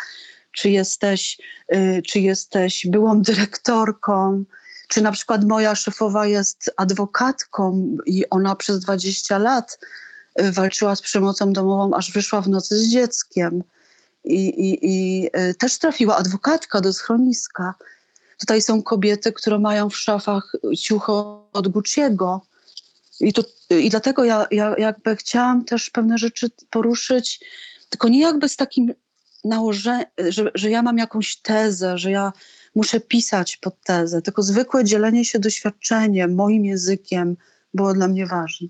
czy 0.51 0.69
jesteś, 0.69 1.37
y, 1.73 2.01
czy 2.07 2.19
jesteś 2.19 2.87
byłą 2.89 3.21
dyrektorką, 3.21 4.43
czy 4.87 5.01
na 5.01 5.11
przykład 5.11 5.43
moja 5.43 5.75
szefowa 5.75 6.25
jest 6.25 6.71
adwokatką 6.77 7.97
i 8.05 8.29
ona 8.29 8.55
przez 8.55 8.79
20 8.79 9.37
lat 9.37 9.79
y, 10.41 10.51
walczyła 10.51 10.95
z 10.95 11.01
przemocą 11.01 11.53
domową, 11.53 11.95
aż 11.95 12.11
wyszła 12.11 12.41
w 12.41 12.49
nocy 12.49 12.77
z 12.77 12.87
dzieckiem. 12.87 13.63
I, 14.23 14.47
i, 14.47 14.79
i 14.81 15.27
y, 15.27 15.55
też 15.55 15.79
trafiła 15.79 16.17
adwokatka 16.17 16.81
do 16.81 16.93
schroniska. 16.93 17.73
Tutaj 18.37 18.61
są 18.61 18.83
kobiety, 18.83 19.33
które 19.33 19.59
mają 19.59 19.89
w 19.89 19.97
szafach 19.97 20.53
ciuchy 20.77 21.11
od 21.53 21.67
Gucci'ego. 21.67 22.39
I, 23.19 23.33
to, 23.33 23.43
I 23.69 23.89
dlatego 23.89 24.23
ja, 24.23 24.47
ja 24.51 24.75
jakby 24.77 25.15
chciałam 25.15 25.65
też 25.65 25.89
pewne 25.89 26.17
rzeczy 26.17 26.49
poruszyć, 26.69 27.39
tylko 27.89 28.09
nie 28.09 28.21
jakby 28.21 28.49
z 28.49 28.55
takim 28.55 28.93
nałożeniem, 29.43 30.05
że, 30.29 30.51
że 30.55 30.69
ja 30.69 30.81
mam 30.81 30.97
jakąś 30.97 31.35
tezę, 31.35 31.97
że 31.97 32.11
ja 32.11 32.33
muszę 32.75 32.99
pisać 32.99 33.57
pod 33.57 33.81
tezę, 33.83 34.21
tylko 34.21 34.43
zwykłe 34.43 34.83
dzielenie 34.83 35.25
się 35.25 35.39
doświadczeniem, 35.39 36.35
moim 36.35 36.65
językiem 36.65 37.37
było 37.73 37.93
dla 37.93 38.07
mnie 38.07 38.25
ważne. 38.25 38.67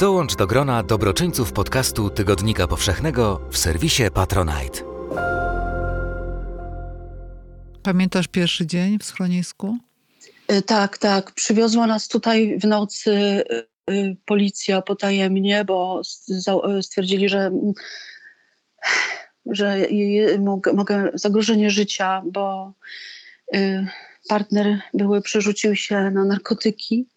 Dołącz 0.00 0.36
do 0.36 0.46
grona 0.46 0.82
dobroczyńców 0.82 1.52
podcastu 1.52 2.10
Tygodnika 2.10 2.66
Powszechnego 2.66 3.40
w 3.50 3.58
serwisie 3.58 4.02
Patronite. 4.14 4.89
Pamiętasz 7.82 8.28
pierwszy 8.28 8.66
dzień 8.66 8.98
w 8.98 9.04
schronisku? 9.04 9.78
E, 10.48 10.62
tak, 10.62 10.98
tak. 10.98 11.32
Przywiozła 11.32 11.86
nas 11.86 12.08
tutaj 12.08 12.58
w 12.58 12.64
nocy 12.64 13.12
e, 13.12 13.42
e, 13.92 14.14
policja 14.26 14.82
potajemnie, 14.82 15.64
bo 15.64 16.02
stwierdzili, 16.82 17.28
że, 17.28 17.50
że 19.46 19.86
mogę, 20.74 21.10
zagrożenie 21.14 21.70
życia, 21.70 22.22
bo 22.26 22.72
partner 24.28 24.80
były 24.94 25.22
przerzucił 25.22 25.76
się 25.76 26.10
na 26.10 26.24
narkotyki. 26.24 27.08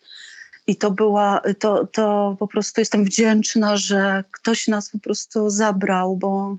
I 0.67 0.75
to 0.75 0.91
była, 0.91 1.41
to, 1.59 1.87
to 1.87 2.35
po 2.39 2.47
prostu 2.47 2.81
jestem 2.81 3.05
wdzięczna, 3.05 3.77
że 3.77 4.23
ktoś 4.31 4.67
nas 4.67 4.89
po 4.89 4.99
prostu 4.99 5.49
zabrał, 5.49 6.17
bo 6.17 6.57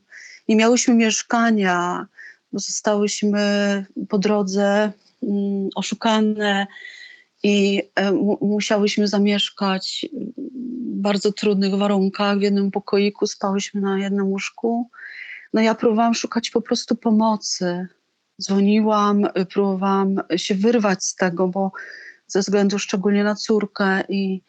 nie 0.49 0.57
miałyśmy 0.57 0.95
mieszkania 0.95 2.07
bo 2.55 2.61
zostałyśmy 2.61 3.87
po 4.09 4.19
drodze 4.19 4.93
mm, 5.23 5.69
oszukane 5.75 6.67
i 7.43 7.83
e, 7.95 8.13
musiałyśmy 8.41 9.09
zamieszkać 9.09 10.07
w 10.13 11.01
bardzo 11.01 11.33
trudnych 11.33 11.75
warunkach. 11.75 12.39
W 12.39 12.43
jednym 12.43 12.71
pokoiku 12.71 13.27
spałyśmy 13.27 13.81
na 13.81 13.99
jednym 13.99 14.27
łóżku. 14.27 14.91
No 15.53 15.61
ja 15.61 15.75
próbowałam 15.75 16.15
szukać 16.15 16.51
po 16.51 16.61
prostu 16.61 16.97
pomocy. 16.97 17.89
Dzwoniłam, 18.43 19.27
próbowałam 19.53 20.21
się 20.37 20.55
wyrwać 20.55 21.05
z 21.05 21.15
tego, 21.15 21.49
bo 21.49 21.73
ze 22.27 22.41
względu 22.41 22.79
szczególnie 22.79 23.25
na 23.25 23.35
córkę 23.35 24.05
i 24.09 24.43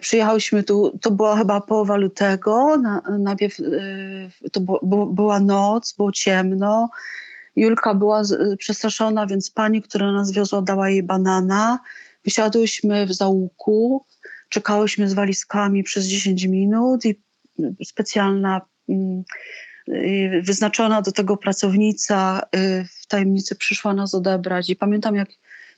przyjechałyśmy 0.00 0.62
tu, 0.62 0.98
to 1.02 1.10
była 1.10 1.36
chyba 1.36 1.60
połowa 1.60 1.96
lutego, 1.96 2.76
na, 2.76 3.02
najpierw 3.18 3.60
e, 3.60 4.50
to 4.50 4.60
było, 4.60 5.06
była 5.06 5.40
noc, 5.40 5.94
było 5.96 6.12
ciemno, 6.12 6.88
Julka 7.56 7.94
była 7.94 8.22
przestraszona, 8.58 9.26
więc 9.26 9.50
pani, 9.50 9.82
która 9.82 10.12
nas 10.12 10.32
wiozła, 10.32 10.62
dała 10.62 10.90
jej 10.90 11.02
banana. 11.02 11.78
Wysiadłyśmy 12.24 13.06
w 13.06 13.12
załuku, 13.12 14.04
czekałyśmy 14.48 15.08
z 15.08 15.14
walizkami 15.14 15.82
przez 15.82 16.04
10 16.04 16.44
minut 16.44 17.04
i 17.04 17.14
specjalna 17.84 18.60
mm, 18.88 19.24
wyznaczona 20.42 21.02
do 21.02 21.12
tego 21.12 21.36
pracownica 21.36 22.40
y, 22.56 22.84
w 23.00 23.06
tajemnicy 23.06 23.56
przyszła 23.56 23.94
nas 23.94 24.14
odebrać. 24.14 24.70
I 24.70 24.76
pamiętam, 24.76 25.14
jak 25.14 25.28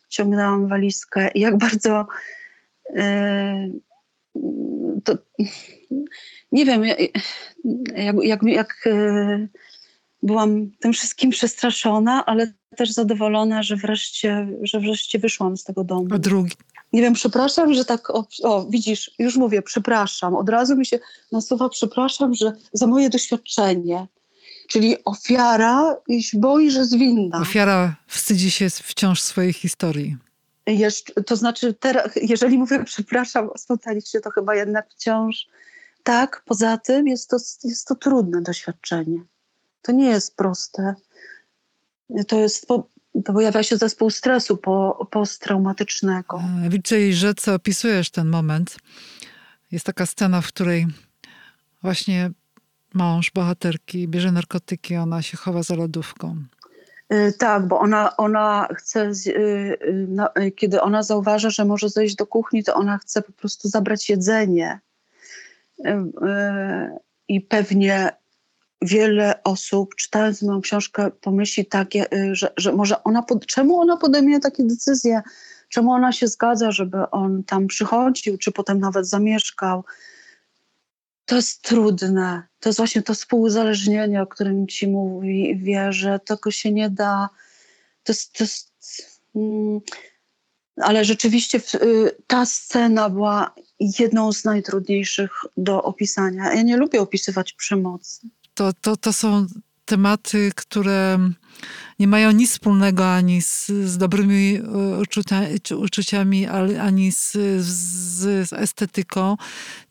ciągnęłam 0.08 0.68
walizkę 0.68 1.30
i 1.34 1.40
jak 1.40 1.58
bardzo 1.66 2.06
y, 2.90 3.02
to, 5.04 5.18
nie 6.52 6.64
wiem, 6.64 6.84
jak, 6.84 8.16
jak, 8.22 8.42
jak 8.42 8.86
y, 8.86 9.48
byłam 10.26 10.70
tym 10.80 10.92
wszystkim 10.92 11.30
przestraszona, 11.30 12.26
ale 12.26 12.52
też 12.76 12.90
zadowolona, 12.92 13.62
że 13.62 13.76
wreszcie, 13.76 14.48
że 14.62 14.80
wreszcie 14.80 15.18
wyszłam 15.18 15.56
z 15.56 15.64
tego 15.64 15.84
domu. 15.84 16.06
A 16.10 16.18
drugi? 16.18 16.52
Nie 16.92 17.02
wiem, 17.02 17.14
przepraszam, 17.14 17.74
że 17.74 17.84
tak, 17.84 18.10
o, 18.10 18.26
o, 18.42 18.66
widzisz, 18.70 19.10
już 19.18 19.36
mówię, 19.36 19.62
przepraszam. 19.62 20.34
Od 20.34 20.48
razu 20.48 20.76
mi 20.76 20.86
się 20.86 20.98
nasuwa, 21.32 21.68
przepraszam, 21.68 22.34
że 22.34 22.52
za 22.72 22.86
moje 22.86 23.10
doświadczenie. 23.10 24.06
Czyli 24.68 25.04
ofiara 25.04 25.96
się 26.20 26.38
boi, 26.38 26.70
że 26.70 26.78
jest 26.78 26.98
winna. 26.98 27.40
Ofiara 27.40 27.96
wstydzi 28.06 28.50
się 28.50 28.70
wciąż 28.70 29.20
swojej 29.20 29.52
historii. 29.52 30.16
Jeszcze, 30.66 31.22
to 31.22 31.36
znaczy, 31.36 31.74
teraz, 31.74 32.10
jeżeli 32.22 32.58
mówię 32.58 32.84
przepraszam 32.84 33.48
spontanicznie, 33.56 34.20
to 34.20 34.30
chyba 34.30 34.54
jednak 34.54 34.90
wciąż 34.90 35.46
tak. 36.02 36.42
Poza 36.46 36.78
tym 36.78 37.06
jest 37.06 37.30
to, 37.30 37.36
jest 37.64 37.88
to 37.88 37.94
trudne 37.94 38.42
doświadczenie. 38.42 39.18
To 39.86 39.92
nie 39.92 40.08
jest 40.08 40.36
proste. 40.36 40.94
To 42.28 42.38
jest 42.38 42.66
po, 42.66 42.88
to 43.24 43.32
pojawia 43.32 43.62
się 43.62 43.76
zespół 43.76 44.10
stresu 44.10 44.56
po, 44.56 45.08
posttraumatycznego. 45.10 46.40
W 46.66 46.70
Wilczej 46.70 47.14
Rzece 47.14 47.54
opisujesz 47.54 48.10
ten 48.10 48.28
moment. 48.28 48.76
Jest 49.72 49.86
taka 49.86 50.06
scena, 50.06 50.40
w 50.40 50.46
której 50.46 50.86
właśnie 51.82 52.30
mąż 52.94 53.30
bohaterki 53.30 54.08
bierze 54.08 54.32
narkotyki, 54.32 54.96
ona 54.96 55.22
się 55.22 55.36
chowa 55.36 55.62
za 55.62 55.74
lodówką. 55.74 56.36
Y, 57.12 57.32
tak, 57.38 57.68
bo 57.68 57.78
ona, 57.78 58.16
ona 58.16 58.68
chce, 58.74 59.10
y, 59.26 60.52
kiedy 60.56 60.80
ona 60.80 61.02
zauważa, 61.02 61.50
że 61.50 61.64
może 61.64 61.88
zejść 61.88 62.14
do 62.14 62.26
kuchni, 62.26 62.64
to 62.64 62.74
ona 62.74 62.98
chce 62.98 63.22
po 63.22 63.32
prostu 63.32 63.68
zabrać 63.68 64.10
jedzenie. 64.10 64.80
I 67.28 67.40
pewnie 67.40 68.10
wiele 68.82 69.42
osób, 69.44 69.94
czytając 69.94 70.42
moją 70.42 70.60
książkę, 70.60 71.10
pomyśli 71.20 71.66
takie, 71.66 72.06
że, 72.32 72.52
że 72.56 72.72
może 72.72 73.04
ona, 73.04 73.22
pod, 73.22 73.46
czemu 73.46 73.80
ona 73.80 73.96
podejmuje 73.96 74.40
takie 74.40 74.64
decyzje? 74.64 75.22
Czemu 75.68 75.92
ona 75.92 76.12
się 76.12 76.28
zgadza, 76.28 76.70
żeby 76.70 77.10
on 77.10 77.44
tam 77.44 77.66
przychodził, 77.66 78.38
czy 78.38 78.52
potem 78.52 78.78
nawet 78.80 79.08
zamieszkał? 79.08 79.84
To 81.24 81.36
jest 81.36 81.62
trudne. 81.62 82.42
To 82.60 82.68
jest 82.68 82.76
właśnie 82.76 83.02
to 83.02 83.14
współuzależnienie, 83.14 84.22
o 84.22 84.26
którym 84.26 84.66
ci 84.66 84.88
mówi, 84.88 85.58
wie, 85.62 85.92
że 85.92 86.18
tego 86.18 86.50
się 86.50 86.72
nie 86.72 86.90
da. 86.90 87.28
To 88.02 88.12
jest, 88.12 88.32
to 88.32 88.44
jest 88.44 88.72
mm, 89.34 89.80
ale 90.76 91.04
rzeczywiście 91.04 91.60
y, 91.74 92.10
ta 92.26 92.46
scena 92.46 93.10
była 93.10 93.54
jedną 93.98 94.32
z 94.32 94.44
najtrudniejszych 94.44 95.30
do 95.56 95.82
opisania. 95.82 96.54
Ja 96.54 96.62
nie 96.62 96.76
lubię 96.76 97.00
opisywać 97.00 97.52
przemocy. 97.52 98.28
To, 98.56 98.72
to, 98.72 98.96
to 98.96 99.12
są 99.12 99.46
tematy, 99.84 100.52
które 100.56 101.18
nie 101.98 102.08
mają 102.08 102.30
nic 102.30 102.50
wspólnego 102.50 103.14
ani 103.14 103.42
z, 103.42 103.66
z 103.66 103.98
dobrymi 103.98 104.56
e, 104.56 104.98
uczucia, 104.98 105.40
uczuciami, 105.78 106.46
ani 106.80 107.12
z, 107.12 107.32
z, 107.62 108.48
z, 108.48 108.52
estetyką, 108.52 109.36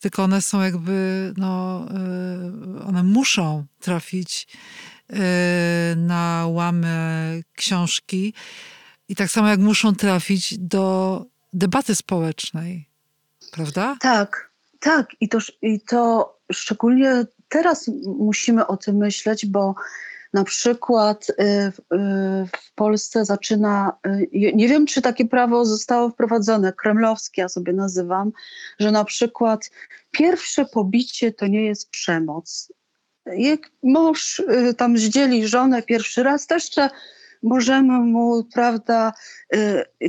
tylko 0.00 0.22
one 0.22 0.42
są 0.42 0.62
jakby, 0.62 1.32
no, 1.36 1.84
e, 2.80 2.86
one 2.86 3.02
muszą 3.02 3.66
trafić 3.80 4.46
e, 5.10 5.16
na 5.96 6.46
łamy 6.48 7.42
książki 7.54 8.34
i 9.08 9.16
tak 9.16 9.30
samo 9.30 9.48
jak 9.48 9.60
muszą 9.60 9.94
trafić 9.94 10.58
do 10.58 11.24
debaty 11.52 11.94
społecznej, 11.94 12.88
prawda? 13.52 13.96
Tak, 14.00 14.50
tak. 14.80 15.06
I 15.20 15.28
to, 15.28 15.38
i 15.62 15.80
to 15.80 16.32
szczególnie 16.52 17.26
teraz 17.48 17.90
musimy 18.18 18.66
o 18.66 18.76
tym 18.76 18.96
myśleć, 18.96 19.46
bo 19.46 19.74
na 20.32 20.44
przykład 20.44 21.26
y, 21.30 21.32
y, 21.42 21.72
w 22.46 22.74
Polsce 22.74 23.24
zaczyna, 23.24 23.92
y, 24.06 24.52
nie 24.54 24.68
wiem 24.68 24.86
czy 24.86 25.02
takie 25.02 25.24
prawo 25.24 25.64
zostało 25.64 26.10
wprowadzone, 26.10 26.72
kremlowskie 26.72 27.42
ja 27.42 27.48
sobie 27.48 27.72
nazywam, 27.72 28.32
że 28.78 28.90
na 28.90 29.04
przykład 29.04 29.70
pierwsze 30.10 30.64
pobicie 30.64 31.32
to 31.32 31.46
nie 31.46 31.64
jest 31.64 31.90
przemoc. 31.90 32.72
Jak 33.26 33.70
mąż 33.82 34.42
tam 34.76 34.98
zdzieli 34.98 35.48
żonę 35.48 35.82
pierwszy 35.82 36.22
raz, 36.22 36.46
to 36.46 36.54
jeszcze 36.54 36.90
możemy 37.42 37.98
mu, 37.98 38.44
prawda, 38.54 39.12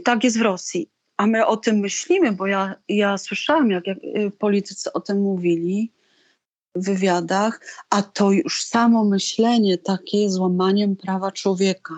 tak 0.04 0.24
jest 0.24 0.40
w 0.40 0.42
Rosji. 0.42 0.90
A 1.18 1.28
my 1.28 1.46
o 1.46 1.58
tym 1.58 1.76
myślimy, 1.76 2.32
bo 2.32 2.48
ja, 2.48 2.76
ja 2.90 3.18
słyszałam, 3.18 3.72
jak, 3.72 3.88
jak 3.88 3.98
politycy 4.40 4.94
o 4.94 5.00
tym 5.00 5.22
mówili, 5.22 5.94
wywiadach, 6.76 7.60
a 7.90 8.02
to 8.02 8.32
już 8.32 8.64
samo 8.64 9.06
myślenie 9.06 9.78
takie 9.78 10.22
jest 10.22 10.36
złamaniem 10.36 10.96
prawa 10.96 11.32
człowieka. 11.32 11.94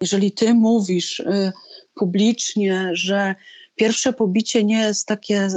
Jeżeli 0.00 0.32
ty 0.32 0.54
mówisz 0.54 1.20
y, 1.20 1.52
publicznie, 1.94 2.90
że 2.92 3.34
pierwsze 3.76 4.12
pobicie 4.12 4.64
nie 4.64 4.80
jest 4.80 5.06
takie, 5.06 5.48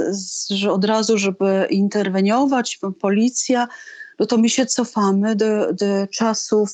że 0.50 0.72
od 0.72 0.84
razu, 0.84 1.18
żeby 1.18 1.66
interweniować, 1.70 2.80
policja, 3.00 3.68
no 4.18 4.26
to 4.26 4.38
my 4.38 4.48
się 4.48 4.66
cofamy 4.66 5.36
do, 5.36 5.72
do 5.72 6.06
czasów, 6.06 6.70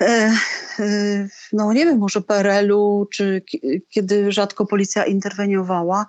e, 0.00 0.32
e, 0.78 1.28
no 1.52 1.72
nie 1.72 1.84
wiem, 1.84 1.98
może 1.98 2.20
PRL-u, 2.20 3.06
czy 3.12 3.42
kiedy 3.88 4.32
rzadko 4.32 4.66
policja 4.66 5.04
interweniowała, 5.04 6.06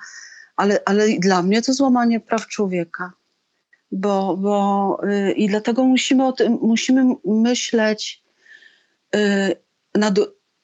ale, 0.55 0.79
ale 0.85 1.07
dla 1.19 1.41
mnie 1.43 1.61
to 1.61 1.73
złamanie 1.73 2.19
praw 2.19 2.47
człowieka 2.47 3.11
bo, 3.91 4.37
bo 4.37 4.97
y, 5.03 5.31
i 5.31 5.47
dlatego 5.47 5.83
musimy 5.83 6.27
o 6.27 6.31
tym, 6.31 6.57
musimy 6.61 7.15
myśleć, 7.25 8.23
y, 9.15 9.19
nad, 9.95 10.15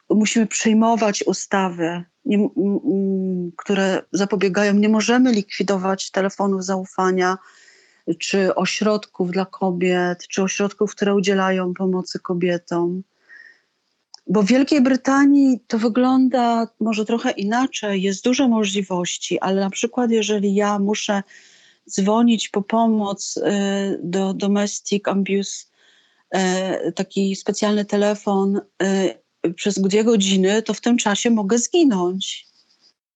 musimy 0.10 0.48
przyjmować 0.48 1.24
ustawy, 1.24 2.04
nie, 2.26 2.38
m, 2.38 2.52
które 3.58 4.02
zapobiegają. 4.12 4.74
Nie 4.74 4.90
możemy 4.90 5.32
likwidować 5.32 6.12
telefonów 6.12 6.66
zaufania, 6.66 7.38
czy 8.20 8.56
ośrodków 8.56 9.32
dla 9.32 9.46
kobiet, 9.46 10.28
czy 10.28 10.44
ośrodków, 10.44 10.92
które 10.92 11.16
udzielają 11.16 11.74
pomocy 11.74 12.20
kobietom. 12.20 13.04
Bo 14.28 14.44
w 14.44 14.48
Wielkiej 14.48 14.82
Brytanii 14.82 15.60
to 15.68 15.80
wygląda 15.80 16.68
może 16.80 17.06
trochę 17.06 17.32
inaczej, 17.32 18.02
jest 18.02 18.24
dużo 18.24 18.48
możliwości, 18.48 19.40
ale 19.40 19.62
na 19.62 19.70
przykład 19.70 20.12
jeżeli 20.12 20.56
ja 20.56 20.80
muszę 20.80 21.24
dzwonić 21.90 22.50
po 22.50 22.62
pomoc 22.62 23.38
y, 23.38 23.42
do 24.04 24.34
domestic 24.34 25.08
abuse, 25.08 25.66
y, 26.36 26.92
taki 26.92 27.36
specjalny 27.36 27.86
telefon 27.86 28.62
y, 28.84 29.54
przez 29.54 29.76
dwie 29.76 30.04
godziny, 30.04 30.62
to 30.62 30.74
w 30.74 30.82
tym 30.82 30.98
czasie 30.98 31.30
mogę 31.30 31.58
zginąć. 31.58 32.48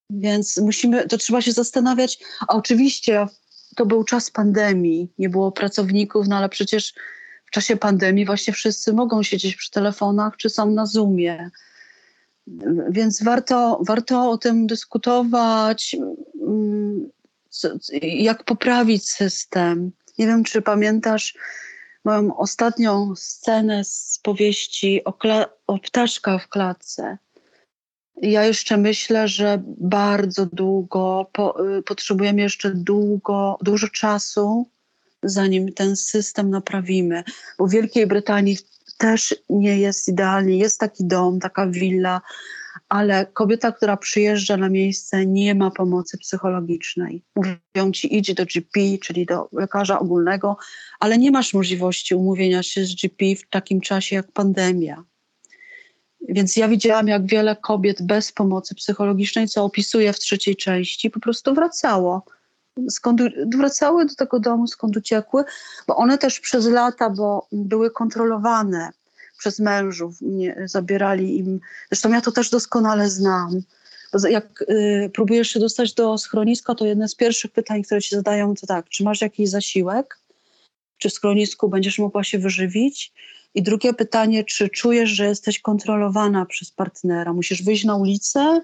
Więc 0.09 0.57
musimy, 0.57 1.07
to 1.07 1.17
trzeba 1.17 1.41
się 1.41 1.51
zastanawiać. 1.51 2.19
A 2.47 2.53
oczywiście 2.53 3.27
to 3.75 3.85
był 3.85 4.03
czas 4.03 4.31
pandemii, 4.31 5.09
nie 5.17 5.29
było 5.29 5.51
pracowników, 5.51 6.27
no 6.27 6.37
ale 6.37 6.49
przecież 6.49 6.93
w 7.45 7.51
czasie 7.51 7.77
pandemii 7.77 8.25
właśnie 8.25 8.53
wszyscy 8.53 8.93
mogą 8.93 9.23
siedzieć 9.23 9.55
przy 9.55 9.71
telefonach 9.71 10.37
czy 10.37 10.49
są 10.49 10.71
na 10.71 10.85
Zoomie. 10.85 11.49
Więc 12.89 13.23
warto, 13.23 13.81
warto 13.87 14.29
o 14.29 14.37
tym 14.37 14.67
dyskutować. 14.67 15.95
Jak 18.01 18.43
poprawić 18.43 19.09
system. 19.09 19.91
Nie 20.17 20.27
wiem, 20.27 20.43
czy 20.43 20.61
pamiętasz 20.61 21.37
moją 22.05 22.37
ostatnią 22.37 23.15
scenę 23.15 23.83
z 23.83 24.19
powieści 24.23 25.01
o, 25.05 25.17
o 25.67 25.79
ptaszka 25.79 26.37
w 26.37 26.47
klatce. 26.47 27.17
Ja 28.21 28.45
jeszcze 28.45 28.77
myślę, 28.77 29.27
że 29.27 29.61
bardzo 29.65 30.45
długo, 30.45 31.29
po, 31.33 31.77
y, 31.77 31.83
potrzebujemy 31.83 32.41
jeszcze 32.41 32.71
długo, 32.75 33.57
dużo 33.61 33.87
czasu, 33.87 34.69
zanim 35.23 35.73
ten 35.73 35.95
system 35.95 36.49
naprawimy. 36.49 37.23
Bo 37.57 37.67
w 37.67 37.71
Wielkiej 37.71 38.07
Brytanii 38.07 38.57
też 38.97 39.35
nie 39.49 39.79
jest 39.79 40.07
idealnie. 40.07 40.57
Jest 40.57 40.79
taki 40.79 41.05
dom, 41.05 41.39
taka 41.39 41.67
willa, 41.67 42.21
ale 42.91 43.25
kobieta, 43.25 43.71
która 43.71 43.97
przyjeżdża 43.97 44.57
na 44.57 44.69
miejsce, 44.69 45.25
nie 45.25 45.55
ma 45.55 45.71
pomocy 45.71 46.17
psychologicznej. 46.17 47.23
Mówią 47.35 47.91
ci, 47.91 48.17
idź 48.17 48.33
do 48.33 48.45
GP, 48.45 48.79
czyli 49.01 49.25
do 49.25 49.49
lekarza 49.51 49.99
ogólnego, 49.99 50.57
ale 50.99 51.17
nie 51.17 51.31
masz 51.31 51.53
możliwości 51.53 52.15
umówienia 52.15 52.63
się 52.63 52.85
z 52.85 52.95
GP 52.95 53.35
w 53.35 53.49
takim 53.49 53.81
czasie 53.81 54.15
jak 54.15 54.31
pandemia. 54.31 55.03
Więc 56.29 56.57
ja 56.57 56.67
widziałam, 56.67 57.07
jak 57.07 57.25
wiele 57.25 57.55
kobiet 57.55 58.01
bez 58.01 58.31
pomocy 58.31 58.75
psychologicznej, 58.75 59.47
co 59.47 59.63
opisuję 59.63 60.13
w 60.13 60.19
trzeciej 60.19 60.55
części, 60.55 61.09
po 61.09 61.19
prostu 61.19 61.53
wracało. 61.53 62.25
Skąd, 62.89 63.21
wracały 63.57 64.05
do 64.05 64.15
tego 64.15 64.39
domu, 64.39 64.67
skąd 64.67 64.97
uciekły, 64.97 65.43
bo 65.87 65.95
one 65.95 66.17
też 66.17 66.39
przez 66.39 66.65
lata, 66.65 67.09
bo 67.09 67.47
były 67.51 67.91
kontrolowane 67.91 68.91
przez 69.41 69.59
mężów, 69.59 70.15
nie, 70.21 70.55
zabierali 70.65 71.37
im. 71.37 71.59
Zresztą 71.91 72.11
ja 72.11 72.21
to 72.21 72.31
też 72.31 72.49
doskonale 72.49 73.09
znam. 73.09 73.61
Jak 74.29 74.61
y, 74.61 75.11
próbujesz 75.13 75.49
się 75.49 75.59
dostać 75.59 75.93
do 75.93 76.17
schroniska, 76.17 76.75
to 76.75 76.85
jedne 76.85 77.07
z 77.07 77.15
pierwszych 77.15 77.51
pytań, 77.51 77.83
które 77.83 78.01
ci 78.01 78.15
zadają, 78.15 78.55
to 78.55 78.67
tak, 78.67 78.89
czy 78.89 79.03
masz 79.03 79.21
jakiś 79.21 79.49
zasiłek? 79.49 80.19
Czy 80.97 81.09
w 81.09 81.13
schronisku 81.13 81.69
będziesz 81.69 81.99
mogła 81.99 82.23
się 82.23 82.39
wyżywić? 82.39 83.13
I 83.55 83.63
drugie 83.63 83.93
pytanie, 83.93 84.43
czy 84.43 84.69
czujesz, 84.69 85.09
że 85.09 85.25
jesteś 85.25 85.59
kontrolowana 85.59 86.45
przez 86.45 86.71
partnera? 86.71 87.33
Musisz 87.33 87.63
wyjść 87.63 87.83
na 87.85 87.95
ulicę 87.95 88.61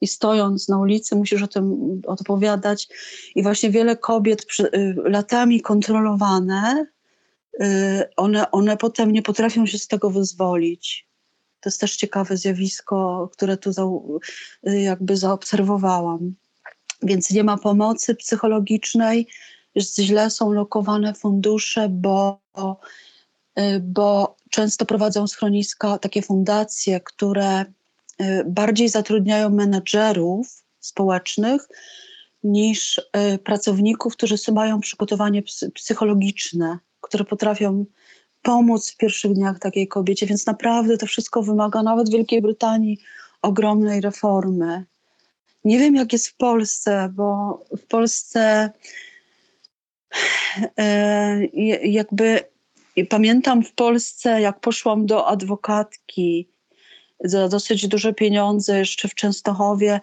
i 0.00 0.06
stojąc 0.06 0.68
na 0.68 0.78
ulicy 0.78 1.16
musisz 1.16 1.42
o 1.42 1.48
tym 1.48 2.00
odpowiadać. 2.06 2.88
I 3.34 3.42
właśnie 3.42 3.70
wiele 3.70 3.96
kobiet 3.96 4.44
przy, 4.44 4.66
y, 4.66 4.94
latami 5.04 5.60
kontrolowane 5.60 6.86
one, 8.16 8.50
one 8.50 8.76
potem 8.76 9.12
nie 9.12 9.22
potrafią 9.22 9.66
się 9.66 9.78
z 9.78 9.86
tego 9.86 10.10
wyzwolić. 10.10 11.08
To 11.60 11.68
jest 11.68 11.80
też 11.80 11.96
ciekawe 11.96 12.36
zjawisko, 12.36 13.28
które 13.32 13.56
tu 13.56 13.72
za, 13.72 13.82
y, 14.68 14.80
jakby 14.80 15.16
zaobserwowałam. 15.16 16.34
Więc 17.02 17.30
nie 17.30 17.44
ma 17.44 17.56
pomocy 17.58 18.14
psychologicznej, 18.14 19.26
źle 19.98 20.30
są 20.30 20.52
lokowane 20.52 21.14
fundusze, 21.14 21.88
bo, 21.88 22.40
y, 23.58 23.80
bo 23.80 24.36
często 24.50 24.86
prowadzą 24.86 25.26
schroniska 25.26 25.98
takie 25.98 26.22
fundacje, 26.22 27.00
które 27.00 27.64
bardziej 28.46 28.88
zatrudniają 28.88 29.50
menedżerów 29.50 30.62
społecznych 30.80 31.68
niż 32.44 33.00
pracowników, 33.44 34.16
którzy 34.16 34.38
mają 34.52 34.80
przygotowanie 34.80 35.42
psychologiczne, 35.74 36.78
które 37.00 37.24
potrafią 37.24 37.84
pomóc 38.42 38.90
w 38.90 38.96
pierwszych 38.96 39.32
dniach 39.32 39.58
takiej 39.58 39.88
kobiecie, 39.88 40.26
więc 40.26 40.46
naprawdę 40.46 40.96
to 40.96 41.06
wszystko 41.06 41.42
wymaga 41.42 41.82
nawet 41.82 42.08
w 42.08 42.12
Wielkiej 42.12 42.42
Brytanii 42.42 42.98
ogromnej 43.42 44.00
reformy. 44.00 44.84
Nie 45.64 45.78
wiem, 45.78 45.94
jak 45.94 46.12
jest 46.12 46.28
w 46.28 46.36
Polsce, 46.36 47.12
bo 47.14 47.58
w 47.78 47.86
Polsce 47.86 48.70
e, 50.78 51.46
jakby 51.84 52.40
pamiętam 53.08 53.64
w 53.64 53.72
Polsce, 53.72 54.40
jak 54.40 54.60
poszłam 54.60 55.06
do 55.06 55.26
adwokatki 55.26 56.48
za 57.24 57.48
dosyć 57.48 57.88
duże 57.88 58.12
pieniądze 58.12 58.78
jeszcze 58.78 59.08
w 59.08 59.14
Częstochowie 59.14 60.00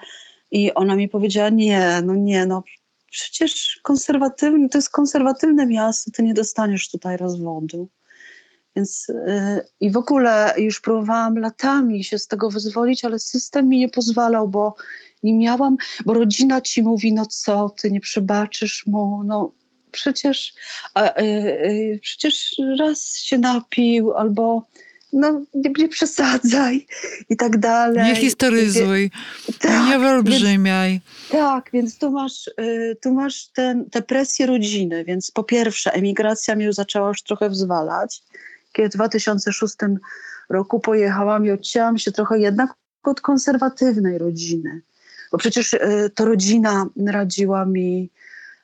i 0.51 0.73
ona 0.73 0.95
mi 0.95 1.09
powiedziała, 1.09 1.49
nie, 1.49 2.01
no 2.03 2.15
nie, 2.15 2.45
no 2.45 2.63
przecież 3.11 3.79
konserwatywne, 3.83 4.69
to 4.69 4.77
jest 4.77 4.89
konserwatywne 4.89 5.65
miasto, 5.65 6.11
ty 6.11 6.23
nie 6.23 6.33
dostaniesz 6.33 6.89
tutaj 6.89 7.17
rozwodu. 7.17 7.89
Więc 8.75 9.07
yy, 9.07 9.65
i 9.79 9.91
w 9.91 9.97
ogóle 9.97 10.53
już 10.57 10.81
próbowałam 10.81 11.37
latami 11.37 12.03
się 12.03 12.19
z 12.19 12.27
tego 12.27 12.49
wyzwolić, 12.49 13.05
ale 13.05 13.19
system 13.19 13.69
mi 13.69 13.79
nie 13.79 13.89
pozwalał, 13.89 14.47
bo 14.47 14.75
nie 15.23 15.33
miałam, 15.33 15.77
bo 16.05 16.13
rodzina 16.13 16.61
ci 16.61 16.83
mówi, 16.83 17.13
no 17.13 17.25
co, 17.25 17.69
ty 17.69 17.91
nie 17.91 17.99
przebaczysz 17.99 18.87
mu, 18.87 19.23
no 19.23 19.51
przecież, 19.91 20.53
a, 20.93 21.21
yy, 21.21 21.99
przecież 22.01 22.55
raz 22.79 23.17
się 23.17 23.37
napił, 23.37 24.13
albo 24.13 24.67
no 25.13 25.41
nie, 25.53 25.89
przesadzaj 25.89 26.85
i 27.29 27.37
tak 27.37 27.57
dalej. 27.57 28.03
Nie 28.03 28.15
historyzuj, 28.15 29.11
tak, 29.59 29.89
nie 29.89 29.99
wyolbrzymiaj. 29.99 30.91
Więc, 30.91 31.31
tak, 31.31 31.69
więc 31.73 31.97
tu 31.97 32.11
masz, 32.11 32.47
y, 32.47 32.97
tu 33.01 33.13
masz 33.13 33.47
ten, 33.47 33.89
tę 33.89 34.01
presję 34.01 34.45
rodziny, 34.45 35.05
więc 35.05 35.31
po 35.31 35.43
pierwsze 35.43 35.93
emigracja 35.93 36.55
mnie 36.55 36.73
zaczęła 36.73 37.07
już 37.07 37.23
trochę 37.23 37.49
wzwalać, 37.49 38.23
kiedy 38.73 38.89
w 38.89 38.93
2006 38.93 39.75
roku 40.49 40.79
pojechałam 40.79 41.45
i 41.45 41.51
odcięłam 41.51 41.97
się 41.97 42.11
trochę 42.11 42.39
jednak 42.39 42.73
od 43.03 43.21
konserwatywnej 43.21 44.17
rodziny. 44.17 44.81
Bo 45.31 45.37
przecież 45.37 45.73
y, 45.73 46.11
to 46.15 46.25
rodzina 46.25 46.85
radziła 47.07 47.65
mi, 47.65 48.09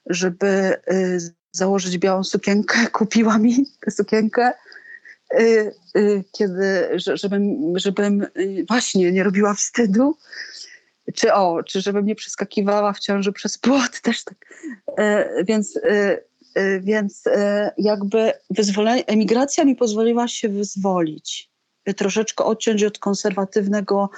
żeby 0.06 0.76
y, 0.92 1.34
założyć 1.52 1.98
białą 1.98 2.24
sukienkę, 2.24 2.88
kupiła 3.00 3.38
mi 3.38 3.66
tę 3.80 3.92
sukienkę, 3.92 4.52
kiedy, 6.32 6.90
żebym, 6.98 7.74
żebym 7.80 8.26
właśnie 8.68 9.12
nie 9.12 9.24
robiła 9.24 9.54
wstydu, 9.54 10.18
czy 11.16 11.34
o, 11.34 11.64
czy 11.64 11.82
żebym 11.82 12.06
nie 12.06 12.16
przeskakiwała 12.16 12.94
w 12.94 13.00
ciąży 13.00 13.32
przez 13.32 13.58
płot, 13.58 14.02
też 14.02 14.24
tak. 14.24 14.38
Więc 15.48 15.80
Y, 16.58 16.82
więc 16.84 17.28
y, 17.28 17.32
jakby 17.78 18.34
wyzwolenie, 18.50 19.06
emigracja 19.06 19.66
mi 19.66 19.76
pozwoliła 19.76 20.28
się 20.28 20.50
wyzwolić, 20.50 21.50
y, 21.90 21.94
troszeczkę 21.94 22.44
odciąć 22.44 22.84
od 22.84 23.00
konserwatywnego 23.00 24.10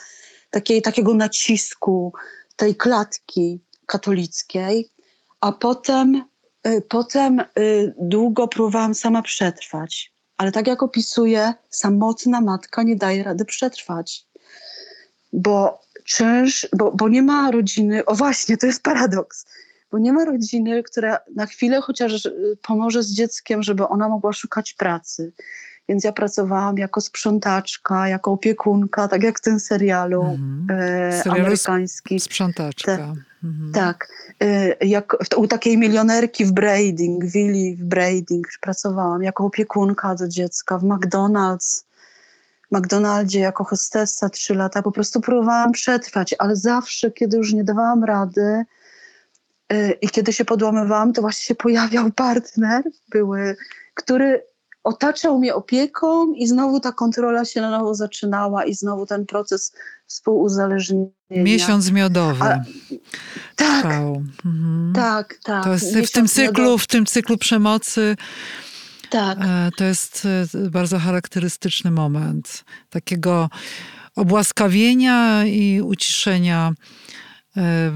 takiej, 0.50 0.82
takiego 0.82 1.14
nacisku, 1.14 2.14
tej 2.56 2.76
klatki 2.76 3.60
katolickiej, 3.86 4.90
a 5.42 5.52
potem, 5.52 6.24
potem 6.90 7.42
długo 7.98 8.48
próbowałam 8.48 8.96
sama 8.96 9.22
przetrwać. 9.22 10.15
Ale 10.38 10.52
tak 10.52 10.68
jak 10.68 10.84
opisuję, 10.84 11.54
samotna 11.70 12.42
matka 12.42 12.84
nie 12.84 12.96
daje 12.96 13.24
rady 13.24 13.46
przetrwać. 13.46 14.26
Bo 15.34 15.82
czynsz, 16.04 16.68
bo, 16.74 16.92
bo 16.92 17.10
nie 17.10 17.22
ma 17.22 17.52
rodziny. 17.52 18.06
O 18.06 18.16
właśnie, 18.16 18.58
to 18.58 18.68
jest 18.68 18.84
paradoks 18.84 19.46
bo 19.96 20.00
nie 20.00 20.14
ma 20.14 20.26
rodziny, 20.26 20.84
która 20.84 21.20
na 21.36 21.46
chwilę 21.46 21.82
chociaż 21.82 22.26
y, 22.26 22.58
pomoże 22.62 23.04
z 23.04 23.14
dzieckiem, 23.14 23.64
żeby 23.64 23.88
ona 23.88 24.10
mogła 24.10 24.34
szukać 24.34 24.74
pracy. 24.74 25.34
Więc 25.90 26.04
ja 26.04 26.12
pracowałam 26.12 26.78
jako 26.78 27.02
sprzątaczka, 27.02 28.08
jako 28.08 28.32
opiekunka, 28.32 29.08
tak 29.08 29.24
jak 29.24 29.40
w 29.40 29.42
tym 29.42 29.60
serialu, 29.60 30.22
mhm. 30.22 30.68
e, 30.80 31.32
amerykańskim. 31.32 32.20
Sprzątaczka. 32.20 32.98
Te, 32.98 33.14
mhm. 33.44 33.72
Tak. 33.74 34.08
E, 34.40 34.86
jak, 34.86 35.18
u 35.38 35.48
takiej 35.48 35.78
milionerki 35.78 36.46
w 36.46 36.52
Braiding, 36.52 37.26
willi 37.26 37.76
w 37.76 37.84
Braiding 37.84 38.48
pracowałam 38.62 39.24
jako 39.24 39.46
opiekunka 39.46 40.16
do 40.16 40.28
dziecka 40.28 40.78
w 40.78 40.84
McDonald's. 40.84 41.86
W 42.72 42.78
McDonaldzie 42.78 43.40
jako 43.40 43.64
hostessa 43.64 44.30
trzy 44.30 44.56
lata 44.56 44.82
po 44.82 44.92
prostu 44.92 45.22
próbowałam 45.22 45.72
przetrwać, 45.72 46.36
ale 46.40 46.56
zawsze, 46.56 47.12
kiedy 47.12 47.38
już 47.38 47.54
nie 47.54 47.64
dawałam 47.64 48.04
rady, 48.04 48.66
Y, 49.74 49.98
I 50.02 50.10
kiedy 50.10 50.34
się 50.34 50.46
podłamywałam, 50.46 51.14
to 51.14 51.22
właśnie 51.22 51.44
się 51.44 51.56
pojawiał 51.56 52.12
partner, 52.12 52.84
były, 53.10 53.56
który 53.94 54.44
otaczał 54.86 55.40
mnie 55.40 55.56
opieką 55.56 56.34
i 56.34 56.48
znowu 56.48 56.80
ta 56.80 56.92
kontrola 56.92 57.46
się 57.46 57.62
na 57.62 57.70
nowo 57.70 57.96
zaczynała 57.96 58.66
i 58.66 58.74
znowu 58.74 59.06
ten 59.06 59.26
proces 59.26 59.74
współuzależnienia. 60.08 61.12
Miesiąc 61.30 61.92
miodowy. 61.92 62.44
A, 62.44 62.64
tak, 63.56 63.86
mhm. 63.86 64.94
tak, 64.96 65.40
tak. 65.44 65.64
To 65.64 65.74
jest 65.74 65.98
w 65.98 66.12
tym 66.12 66.28
cyklu, 66.28 66.64
miodowy. 66.64 66.84
w 66.84 66.88
tym 66.88 67.06
cyklu 67.06 67.38
przemocy 67.38 68.16
tak. 69.10 69.38
E, 69.42 69.70
to 69.78 69.84
jest 69.84 70.28
e, 70.56 70.70
bardzo 70.70 71.00
charakterystyczny 71.00 71.92
moment 71.92 72.64
takiego 72.90 73.50
obłaskawienia 74.16 75.46
i 75.46 75.82
uciszenia 75.82 76.74
E, 77.58 77.92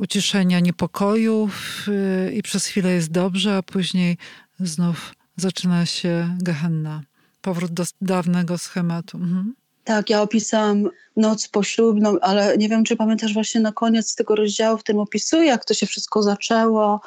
uciszenia 0.00 0.60
niepokojów 0.60 1.86
i 2.32 2.42
przez 2.42 2.66
chwilę 2.66 2.90
jest 2.90 3.10
dobrze, 3.10 3.56
a 3.56 3.62
później 3.62 4.16
znów 4.60 5.14
zaczyna 5.38 5.86
się 5.86 6.36
gehenna. 6.42 7.02
Powrót 7.42 7.72
do 7.72 7.84
dawnego 8.00 8.58
schematu. 8.58 9.16
Mhm. 9.18 9.54
Tak, 9.84 10.10
ja 10.10 10.22
opisałam 10.22 10.90
noc 11.16 11.48
poślubną, 11.48 12.20
ale 12.20 12.58
nie 12.58 12.68
wiem, 12.68 12.84
czy 12.84 12.96
pamiętasz 12.96 13.34
właśnie 13.34 13.60
na 13.60 13.72
koniec 13.72 14.14
tego 14.14 14.34
rozdziału, 14.34 14.78
w 14.78 14.84
tym 14.84 14.98
opisuję, 14.98 15.44
jak 15.44 15.64
to 15.64 15.74
się 15.74 15.86
wszystko 15.86 16.22
zaczęło 16.22 17.00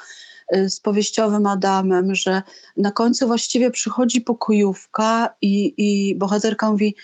y, 0.55 0.69
z 0.69 0.79
powieściowym 0.79 1.47
Adamem, 1.47 2.15
że 2.15 2.41
na 2.77 2.91
końcu 2.91 3.27
właściwie 3.27 3.71
przychodzi 3.71 4.21
pokojówka 4.21 5.35
i, 5.41 5.73
i 5.77 6.15
bohaterka 6.15 6.71
mówi, 6.71 6.95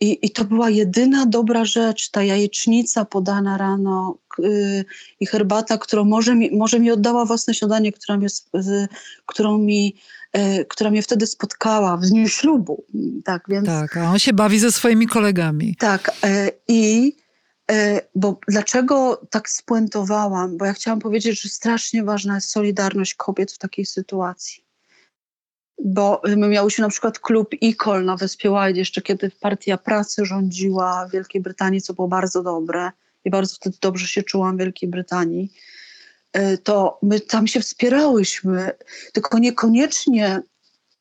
i, 0.00 0.26
I 0.26 0.30
to 0.30 0.44
była 0.44 0.70
jedyna 0.70 1.26
dobra 1.26 1.64
rzecz, 1.64 2.10
ta 2.10 2.22
jajecznica 2.22 3.04
podana 3.04 3.58
rano 3.58 4.18
yy, 4.38 4.84
i 5.20 5.26
herbata, 5.26 5.78
którą 5.78 6.04
może 6.04 6.34
mi, 6.34 6.56
może 6.56 6.80
mi 6.80 6.90
oddała 6.90 7.24
własne 7.24 7.54
śniadanie, 7.54 7.92
która 7.92 8.18
mnie, 8.18 8.28
yy, 8.54 8.88
którą 9.26 9.58
mi, 9.58 9.96
która 10.68 10.90
mnie 10.90 11.02
wtedy 11.02 11.26
spotkała 11.26 11.96
w 11.96 12.06
dniu 12.06 12.28
ślubu. 12.28 12.84
Tak, 13.24 13.42
więc, 13.48 13.66
tak, 13.66 13.96
a 13.96 14.10
on 14.10 14.18
się 14.18 14.32
bawi 14.32 14.58
ze 14.58 14.72
swoimi 14.72 15.06
kolegami. 15.06 15.76
Tak, 15.78 16.10
y, 16.24 16.50
i 16.68 17.16
y, 17.70 18.00
bo 18.14 18.40
dlaczego 18.48 19.26
tak 19.30 19.50
spuentowałam? 19.50 20.56
Bo 20.56 20.64
ja 20.64 20.72
chciałam 20.72 21.00
powiedzieć, 21.00 21.42
że 21.42 21.48
strasznie 21.48 22.04
ważna 22.04 22.34
jest 22.34 22.50
solidarność 22.50 23.14
kobiet 23.14 23.52
w 23.52 23.58
takiej 23.58 23.86
sytuacji 23.86 24.66
bo 25.84 26.22
my 26.36 26.48
miałyśmy 26.48 26.82
na 26.82 26.88
przykład 26.88 27.18
klub 27.18 27.50
ICOL 27.60 28.04
na 28.04 28.16
Wyspie 28.16 28.50
White, 28.50 28.78
jeszcze 28.78 29.02
kiedy 29.02 29.30
Partia 29.40 29.78
Pracy 29.78 30.24
rządziła 30.24 31.06
w 31.06 31.12
Wielkiej 31.12 31.42
Brytanii, 31.42 31.80
co 31.80 31.94
było 31.94 32.08
bardzo 32.08 32.42
dobre 32.42 32.90
i 33.24 33.30
bardzo 33.30 33.54
wtedy 33.54 33.76
dobrze 33.80 34.06
się 34.06 34.22
czułam 34.22 34.56
w 34.56 34.58
Wielkiej 34.58 34.88
Brytanii, 34.88 35.52
e, 35.52 35.56
to 36.64 36.98
my 37.02 37.20
tam 37.20 37.46
się 37.46 37.60
wspierałyśmy, 37.60 38.70
tylko 39.12 39.38
niekoniecznie 39.38 40.42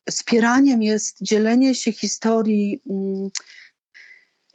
wspieraniem 0.09 0.83
jest 0.83 1.17
dzielenie 1.21 1.75
się 1.75 1.91
historii, 1.91 2.81
mm, 2.89 3.29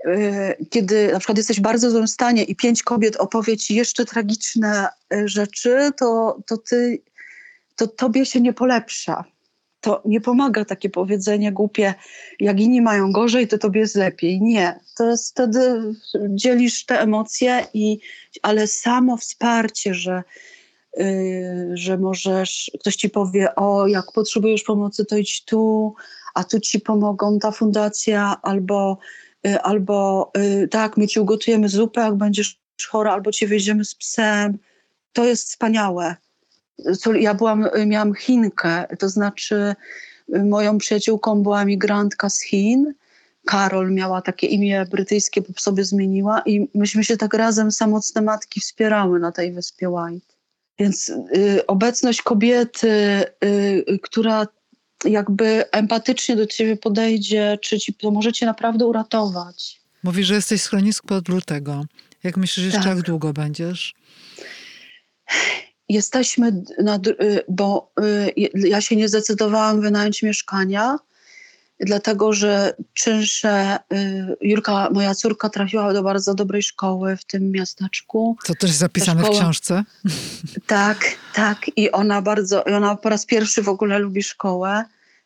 e, 0.06 0.56
kiedy 0.70 1.12
na 1.12 1.18
przykład 1.18 1.38
jesteś 1.38 1.58
w 1.58 1.62
bardzo 1.62 1.90
złym 1.90 2.08
stanie 2.08 2.44
i 2.44 2.56
pięć 2.56 2.82
kobiet 2.82 3.16
opowie 3.16 3.56
ci 3.56 3.74
jeszcze 3.74 4.04
tragiczne 4.04 4.88
e, 5.12 5.28
rzeczy, 5.28 5.90
to, 5.96 6.38
to 6.46 6.56
ty, 6.56 7.02
to 7.76 7.86
tobie 7.86 8.26
się 8.26 8.40
nie 8.40 8.52
polepsza 8.52 9.24
to 9.80 10.02
nie 10.04 10.20
pomaga 10.20 10.64
takie 10.64 10.90
powiedzenie 10.90 11.52
głupie, 11.52 11.94
jak 12.40 12.60
inni 12.60 12.82
mają 12.82 13.12
gorzej, 13.12 13.48
to 13.48 13.58
tobie 13.58 13.80
jest 13.80 13.96
lepiej. 13.96 14.40
Nie, 14.40 14.80
to 14.96 15.10
jest 15.10 15.30
wtedy 15.30 15.94
dzielisz 16.28 16.86
te 16.86 17.00
emocje, 17.00 17.66
i, 17.74 17.98
ale 18.42 18.66
samo 18.66 19.16
wsparcie, 19.16 19.94
że, 19.94 20.22
że 21.74 21.98
możesz, 21.98 22.70
ktoś 22.81 22.96
ci 22.96 23.11
powie, 23.11 23.55
o 23.55 23.87
jak 23.87 24.12
potrzebujesz 24.12 24.62
pomocy, 24.62 25.05
to 25.05 25.16
idź 25.16 25.44
tu, 25.44 25.94
a 26.35 26.44
tu 26.44 26.61
ci 26.61 26.81
pomogą 26.81 27.38
ta 27.38 27.50
fundacja, 27.50 28.37
albo, 28.42 28.98
yy, 29.44 29.61
albo 29.61 30.31
yy, 30.37 30.68
tak, 30.68 30.96
my 30.96 31.07
ci 31.07 31.20
ugotujemy 31.20 31.68
zupę, 31.68 32.00
jak 32.00 32.14
będziesz 32.14 32.61
chora, 32.90 33.12
albo 33.12 33.33
cię 33.33 33.46
wjedziemy 33.46 33.85
z 33.85 33.94
psem. 33.94 34.59
To 35.12 35.24
jest 35.24 35.48
wspaniałe 35.48 36.16
ja 37.14 37.35
byłam, 37.35 37.68
miałam 37.87 38.14
Chinkę, 38.14 38.87
to 38.98 39.09
znaczy 39.09 39.74
moją 40.44 40.79
przyjaciółką 40.79 41.42
była 41.42 41.64
migrantka 41.64 42.31
z 42.31 42.40
Chin, 42.40 42.94
Karol 43.46 43.92
miała 43.92 44.22
takie 44.22 44.46
imię 44.46 44.87
brytyjskie, 44.90 45.40
bo 45.40 45.48
sobie 45.57 45.85
zmieniła 45.85 46.42
i 46.46 46.68
myśmy 46.74 47.05
się 47.05 47.16
tak 47.16 47.35
razem 47.35 47.72
samotne 47.72 48.22
matki 48.22 48.61
wspierały 48.61 49.20
na 49.20 49.33
tej 49.33 49.53
wyspie 49.53 49.90
White. 49.90 50.39
Więc 50.80 51.08
y, 51.08 51.66
obecność 51.66 52.22
kobiety, 52.22 52.90
y, 53.44 53.98
która 54.02 54.46
jakby 55.04 55.70
empatycznie 55.70 56.36
do 56.36 56.46
ciebie 56.46 56.76
podejdzie, 56.76 57.58
czy 57.62 57.78
ci 57.78 57.92
pomoże 57.92 58.32
cię 58.32 58.46
naprawdę 58.46 58.86
uratować. 58.86 59.80
Mówisz, 60.02 60.26
że 60.26 60.34
jesteś 60.34 60.60
w 60.60 60.64
schronisku 60.64 61.14
od 61.14 61.28
lutego. 61.28 61.84
Jak 62.22 62.36
myślisz, 62.36 62.66
jeszcze 62.66 62.80
Tak. 62.80 62.96
jak 62.96 63.02
długo 63.02 63.32
będziesz? 63.32 63.94
Jesteśmy, 65.88 66.62
na, 66.82 66.96
y, 66.96 67.42
bo 67.48 67.92
y, 68.00 68.32
ja 68.54 68.80
się 68.80 68.96
nie 68.96 69.08
zdecydowałam 69.08 69.80
wynająć 69.80 70.22
mieszkania, 70.22 70.96
dlatego 71.80 72.32
że 72.32 72.74
czynsze, 72.94 73.78
y, 73.92 74.36
Jurka, 74.40 74.88
moja 74.92 75.14
córka 75.14 75.48
trafiła 75.48 75.92
do 75.92 76.02
bardzo 76.02 76.34
dobrej 76.34 76.62
szkoły 76.62 77.16
w 77.16 77.24
tym 77.24 77.50
miasteczku. 77.50 78.36
To 78.44 78.54
też 78.54 78.70
zapisane 78.70 79.22
w 79.22 79.30
książce. 79.30 79.84
Tak, 80.66 80.98
tak. 81.34 81.58
I 81.76 81.90
ona 81.90 82.22
bardzo, 82.22 82.62
i 82.62 82.72
ona 82.72 82.96
po 82.96 83.08
raz 83.08 83.26
pierwszy 83.26 83.62
w 83.62 83.68
ogóle 83.68 83.98
lubi 83.98 84.22
szkołę. 84.22 84.84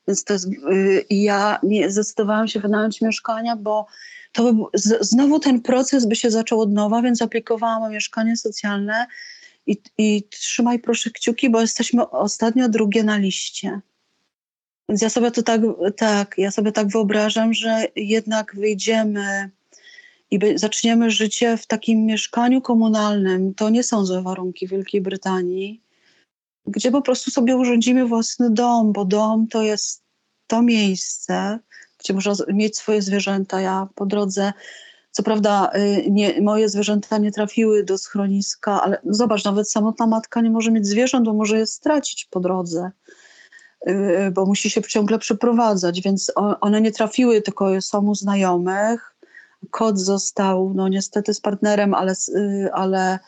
Więc 0.08 0.24
to 0.24 0.32
jest, 0.32 0.46
y, 0.46 1.04
i 1.10 1.22
ja 1.22 1.58
nie 1.62 1.90
zdecydowałam 1.90 2.48
się 2.48 2.60
wynająć 2.60 3.00
mieszkania, 3.00 3.56
bo 3.56 3.86
to 4.32 4.52
by, 4.52 4.62
znowu 5.00 5.40
ten 5.40 5.60
proces 5.60 6.06
by 6.06 6.16
się 6.16 6.30
zaczął 6.30 6.60
od 6.60 6.72
nowa, 6.72 7.02
więc 7.02 7.22
aplikowałam 7.22 7.82
o 7.82 7.88
mieszkanie 7.88 8.36
socjalne 8.36 9.06
i, 9.66 9.82
i 9.98 10.22
trzymaj 10.30 10.78
proszę 10.78 11.10
kciuki, 11.10 11.50
bo 11.50 11.60
jesteśmy 11.60 12.10
ostatnio 12.10 12.68
drugie 12.68 13.04
na 13.04 13.16
liście. 13.16 13.80
Więc 14.88 15.02
ja 15.02 15.10
sobie 15.10 15.30
to 15.30 15.42
tak, 15.42 15.60
tak, 15.96 16.34
ja 16.38 16.50
sobie 16.50 16.72
tak 16.72 16.88
wyobrażam, 16.88 17.54
że 17.54 17.86
jednak 17.96 18.56
wyjdziemy 18.56 19.50
i 20.30 20.58
zaczniemy 20.58 21.10
życie 21.10 21.56
w 21.56 21.66
takim 21.66 22.06
mieszkaniu 22.06 22.60
komunalnym. 22.60 23.54
To 23.54 23.70
nie 23.70 23.82
są 23.82 24.06
złe 24.06 24.22
warunki 24.22 24.68
Wielkiej 24.68 25.00
Brytanii, 25.00 25.80
gdzie 26.66 26.90
po 26.90 27.02
prostu 27.02 27.30
sobie 27.30 27.56
urządzimy 27.56 28.06
własny 28.06 28.50
dom, 28.50 28.92
bo 28.92 29.04
dom 29.04 29.48
to 29.48 29.62
jest 29.62 30.02
to 30.46 30.62
miejsce, 30.62 31.58
gdzie 31.98 32.14
można 32.14 32.32
mieć 32.48 32.76
swoje 32.76 33.02
zwierzęta. 33.02 33.60
Ja 33.60 33.88
po 33.94 34.06
drodze, 34.06 34.52
co 35.10 35.22
prawda 35.22 35.70
y, 35.76 36.10
nie, 36.10 36.42
moje 36.42 36.68
zwierzęta 36.68 37.18
nie 37.18 37.32
trafiły 37.32 37.84
do 37.84 37.98
schroniska, 37.98 38.82
ale 38.82 38.98
zobacz, 39.04 39.44
nawet 39.44 39.70
samotna 39.70 40.06
matka 40.06 40.40
nie 40.40 40.50
może 40.50 40.70
mieć 40.70 40.86
zwierząt, 40.86 41.26
bo 41.26 41.34
może 41.34 41.58
je 41.58 41.66
stracić 41.66 42.24
po 42.24 42.40
drodze 42.40 42.90
bo 44.32 44.46
musi 44.46 44.70
się 44.70 44.82
ciągle 44.82 45.18
przeprowadzać, 45.18 46.00
więc 46.00 46.32
one 46.60 46.80
nie 46.80 46.92
trafiły, 46.92 47.42
tylko 47.42 47.82
są 47.82 48.14
znajomych. 48.14 49.14
Kot 49.70 49.98
został, 49.98 50.72
no 50.74 50.88
niestety 50.88 51.34
z 51.34 51.40
partnerem, 51.40 51.94
ale, 51.94 52.12
y, 52.28 52.68
ale 52.72 53.18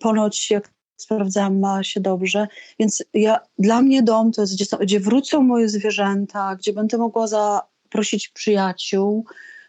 ponoć, 0.00 0.50
jak 0.50 0.70
sprawdzałam, 0.96 1.58
ma 1.58 1.82
się 1.82 2.00
dobrze. 2.00 2.46
Więc 2.78 3.04
ja, 3.14 3.40
dla 3.58 3.82
mnie 3.82 4.02
dom 4.02 4.32
to 4.32 4.40
jest, 4.40 4.54
gdzie, 4.54 4.64
gdzie 4.80 5.00
wrócą 5.00 5.42
moje 5.42 5.68
zwierzęta, 5.68 6.56
gdzie 6.56 6.72
będę 6.72 6.98
mogła 6.98 7.26
zaprosić 7.26 8.28
przyjaciół, 8.28 9.24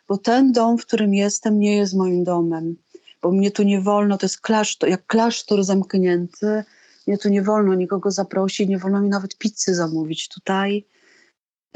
bo 0.08 0.18
ten 0.18 0.52
dom, 0.52 0.78
w 0.78 0.86
którym 0.86 1.14
jestem, 1.14 1.60
nie 1.60 1.78
jest 1.78 1.96
moim 1.96 2.24
domem. 2.24 2.76
Bo 3.22 3.32
mnie 3.32 3.52
tu 3.52 3.64
nie 3.64 3.82
wolno, 3.82 4.18
to 4.18 4.26
jest 4.26 4.42
klasztor, 4.42 4.90
jak 4.90 5.06
klasztor 5.06 5.64
zamknięty, 5.64 6.64
mnie 7.10 7.17
tu 7.17 7.30
nie 7.30 7.41
wolno 7.41 7.74
nikogo 7.76 8.12
zaprosić, 8.12 8.69
nie 8.69 8.78
wolno 8.78 9.02
mi 9.02 9.10
nawet 9.10 9.38
pizzy 9.38 9.76
zamówić 9.76 10.28
tutaj. 10.30 10.86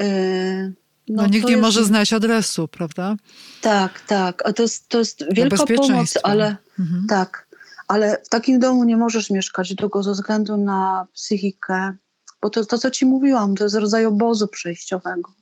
Yy, 0.00 0.74
No, 1.08 1.26
nikt 1.26 1.42
to 1.42 1.48
nie 1.48 1.52
jest- 1.56 1.62
może 1.62 1.84
znaleźć 1.84 2.12
adresu, 2.12 2.68
prawda? 2.68 3.16
Tak, 3.60 4.00
tak. 4.00 4.42
A 4.48 4.52
to 4.52 4.62
jest, 4.62 4.88
to 4.88 4.98
jest 4.98 5.24
wielka 5.32 5.66
pomoc, 5.66 6.14
ale 6.22 6.56
Mhm. 6.78 7.06
tak. 7.08 7.48
Ale 7.88 8.22
w 8.24 8.28
takim 8.28 8.58
domu 8.58 8.84
nie 8.84 8.96
możesz 8.96 9.30
mieszkać 9.30 9.74
długo 9.74 10.02
ze 10.02 10.12
względu 10.12 10.56
na 10.56 11.06
psychikę. 11.14 11.96
Bo 12.42 12.50
to, 12.50 12.64
to 12.66 12.78
co 12.78 12.90
ci 12.90 13.06
mówiłam, 13.06 13.54
to 13.54 13.64
jest 13.64 13.76
rodzaj 13.76 14.06
obozu 14.06 14.48
przejściowego. 14.48 15.32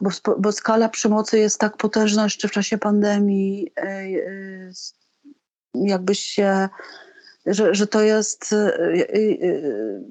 Bo, 0.00 0.10
bo 0.38 0.52
skala 0.52 0.88
przemocy 0.88 1.38
jest 1.38 1.58
tak 1.58 1.76
potężna 1.76 2.24
jeszcze 2.24 2.48
w 2.48 2.52
czasie 2.52 2.78
pandemii, 2.78 3.70
yy, 3.84 4.10
yy, 4.10 4.70
jakbyś 5.74 6.18
się, 6.20 6.68
że, 7.46 7.74
że 7.74 7.86
to 7.86 8.02
jest 8.02 8.52
yy, 8.52 8.96
yy, 8.96 9.20
yy, 9.20 10.04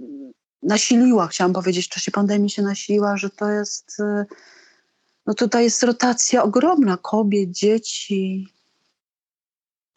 nasiliła, 0.63 1.27
chciałam 1.27 1.53
powiedzieć, 1.53 1.85
w 1.85 1.89
czasie 1.89 2.11
pandemii 2.11 2.49
się 2.49 2.61
nasiliła, 2.61 3.17
że 3.17 3.29
to 3.29 3.49
jest, 3.49 3.97
no 5.25 5.33
tutaj 5.33 5.63
jest 5.63 5.83
rotacja 5.83 6.43
ogromna 6.43 6.97
kobiet, 6.97 7.51
dzieci, 7.51 8.47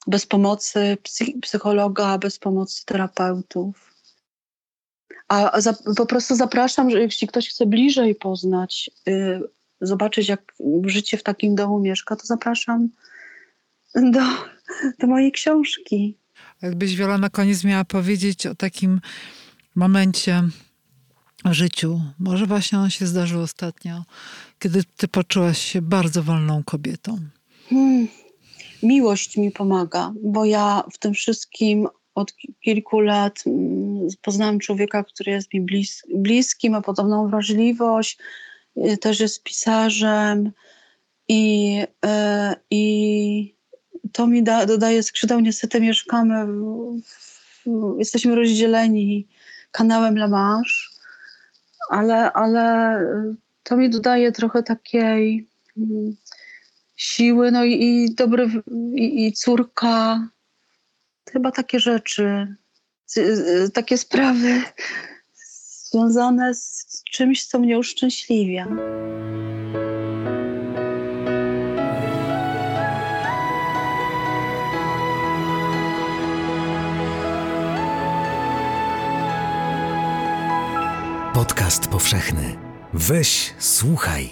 bez 0.07 0.27
pomocy 0.27 0.97
psy- 1.03 1.41
psychologa, 1.41 2.19
bez 2.19 2.39
pomocy 2.39 2.85
terapeutów. 2.85 3.95
A 5.29 5.61
za, 5.61 5.75
po 5.97 6.07
prostu 6.07 6.35
zapraszam, 6.35 6.91
że 6.91 7.01
jeśli 7.01 7.29
ktoś 7.29 7.49
chce 7.49 7.67
bliżej 7.67 8.15
poznać, 8.15 8.91
y, 9.09 9.41
zobaczyć, 9.81 10.29
jak 10.29 10.55
życie 10.87 11.17
w 11.17 11.23
takim 11.23 11.55
domu 11.55 11.81
mieszka, 11.81 12.17
to 12.17 12.27
zapraszam 12.27 12.89
do, 13.95 14.21
do 14.99 15.07
mojej 15.07 15.33
książki. 15.33 16.19
Jakbyś 16.65 16.97
Wiola 16.97 17.19
na 17.19 17.31
koniec 17.31 17.65
miała 17.65 17.85
powiedzieć 17.85 18.47
o 18.47 18.55
takim 18.55 19.01
momencie 19.75 20.43
w 21.45 21.53
życiu, 21.53 22.01
może 22.19 22.47
właśnie 22.47 22.79
on 22.79 22.91
się 22.91 23.07
zdarzył 23.07 23.41
ostatnio, 23.41 24.05
kiedy 24.59 24.85
ty 24.97 25.09
poczułaś 25.09 25.59
się 25.59 25.83
bardzo 25.83 26.23
wolną 26.23 26.63
kobietą. 26.65 27.19
Hmm. 27.71 28.09
Miłość 28.83 29.37
mi 29.37 29.51
pomaga, 29.51 30.13
bo 30.23 30.45
ja 30.45 30.85
w 30.93 30.99
tym 30.99 31.15
wszystkim 31.15 31.89
od 32.15 32.37
ki- 32.37 32.55
kilku 32.61 33.01
lat 33.01 33.43
mm, 33.47 34.09
poznałam 34.23 34.59
człowieka, 34.59 35.05
który 35.05 35.33
jest 35.33 35.55
mi 35.55 35.61
blis, 35.61 36.03
bliski, 36.15 36.71
ma 36.71 36.81
podobną 36.81 37.29
wrażliwość, 37.29 38.19
y, 38.77 38.99
też 38.99 39.21
jest 39.21 39.43
pisarzem 39.43 40.53
i, 41.29 41.79
y, 42.07 42.09
i 42.71 43.54
to 44.15 44.27
mi 44.27 44.43
da, 44.43 44.67
dodaje 44.67 45.03
skrzydeł. 45.03 45.41
Niestety 45.41 45.81
mieszkamy, 45.81 46.47
w, 46.47 47.01
w, 47.65 47.99
jesteśmy 47.99 48.35
rozdzieleni 48.35 49.29
kanałem 49.71 50.15
La 50.15 50.29
Manche, 50.29 50.89
ale, 51.91 52.33
ale 52.33 52.99
y, 53.01 53.37
to 53.63 53.77
mi 53.77 53.91
dodaje 53.91 54.33
trochę 54.33 54.63
takiej 54.63 55.49
mm, 55.77 56.17
siły, 56.97 57.51
no 57.51 57.65
i, 57.65 57.73
i 57.83 58.15
dobry, 58.15 58.51
i, 58.95 59.27
i 59.27 59.33
córka, 59.33 60.29
chyba 61.33 61.51
takie 61.51 61.81
rzeczy, 61.81 62.57
takie 63.73 63.99
sprawy 63.99 64.63
związane 65.91 66.55
z 66.55 67.03
czymś, 67.11 67.47
co 67.47 67.59
mnie 67.59 67.79
uszczęśliwia. 67.79 68.67
Podcast 81.35 81.89
powszechny. 81.89 82.57
Weź, 82.93 83.55
słuchaj. 83.59 84.29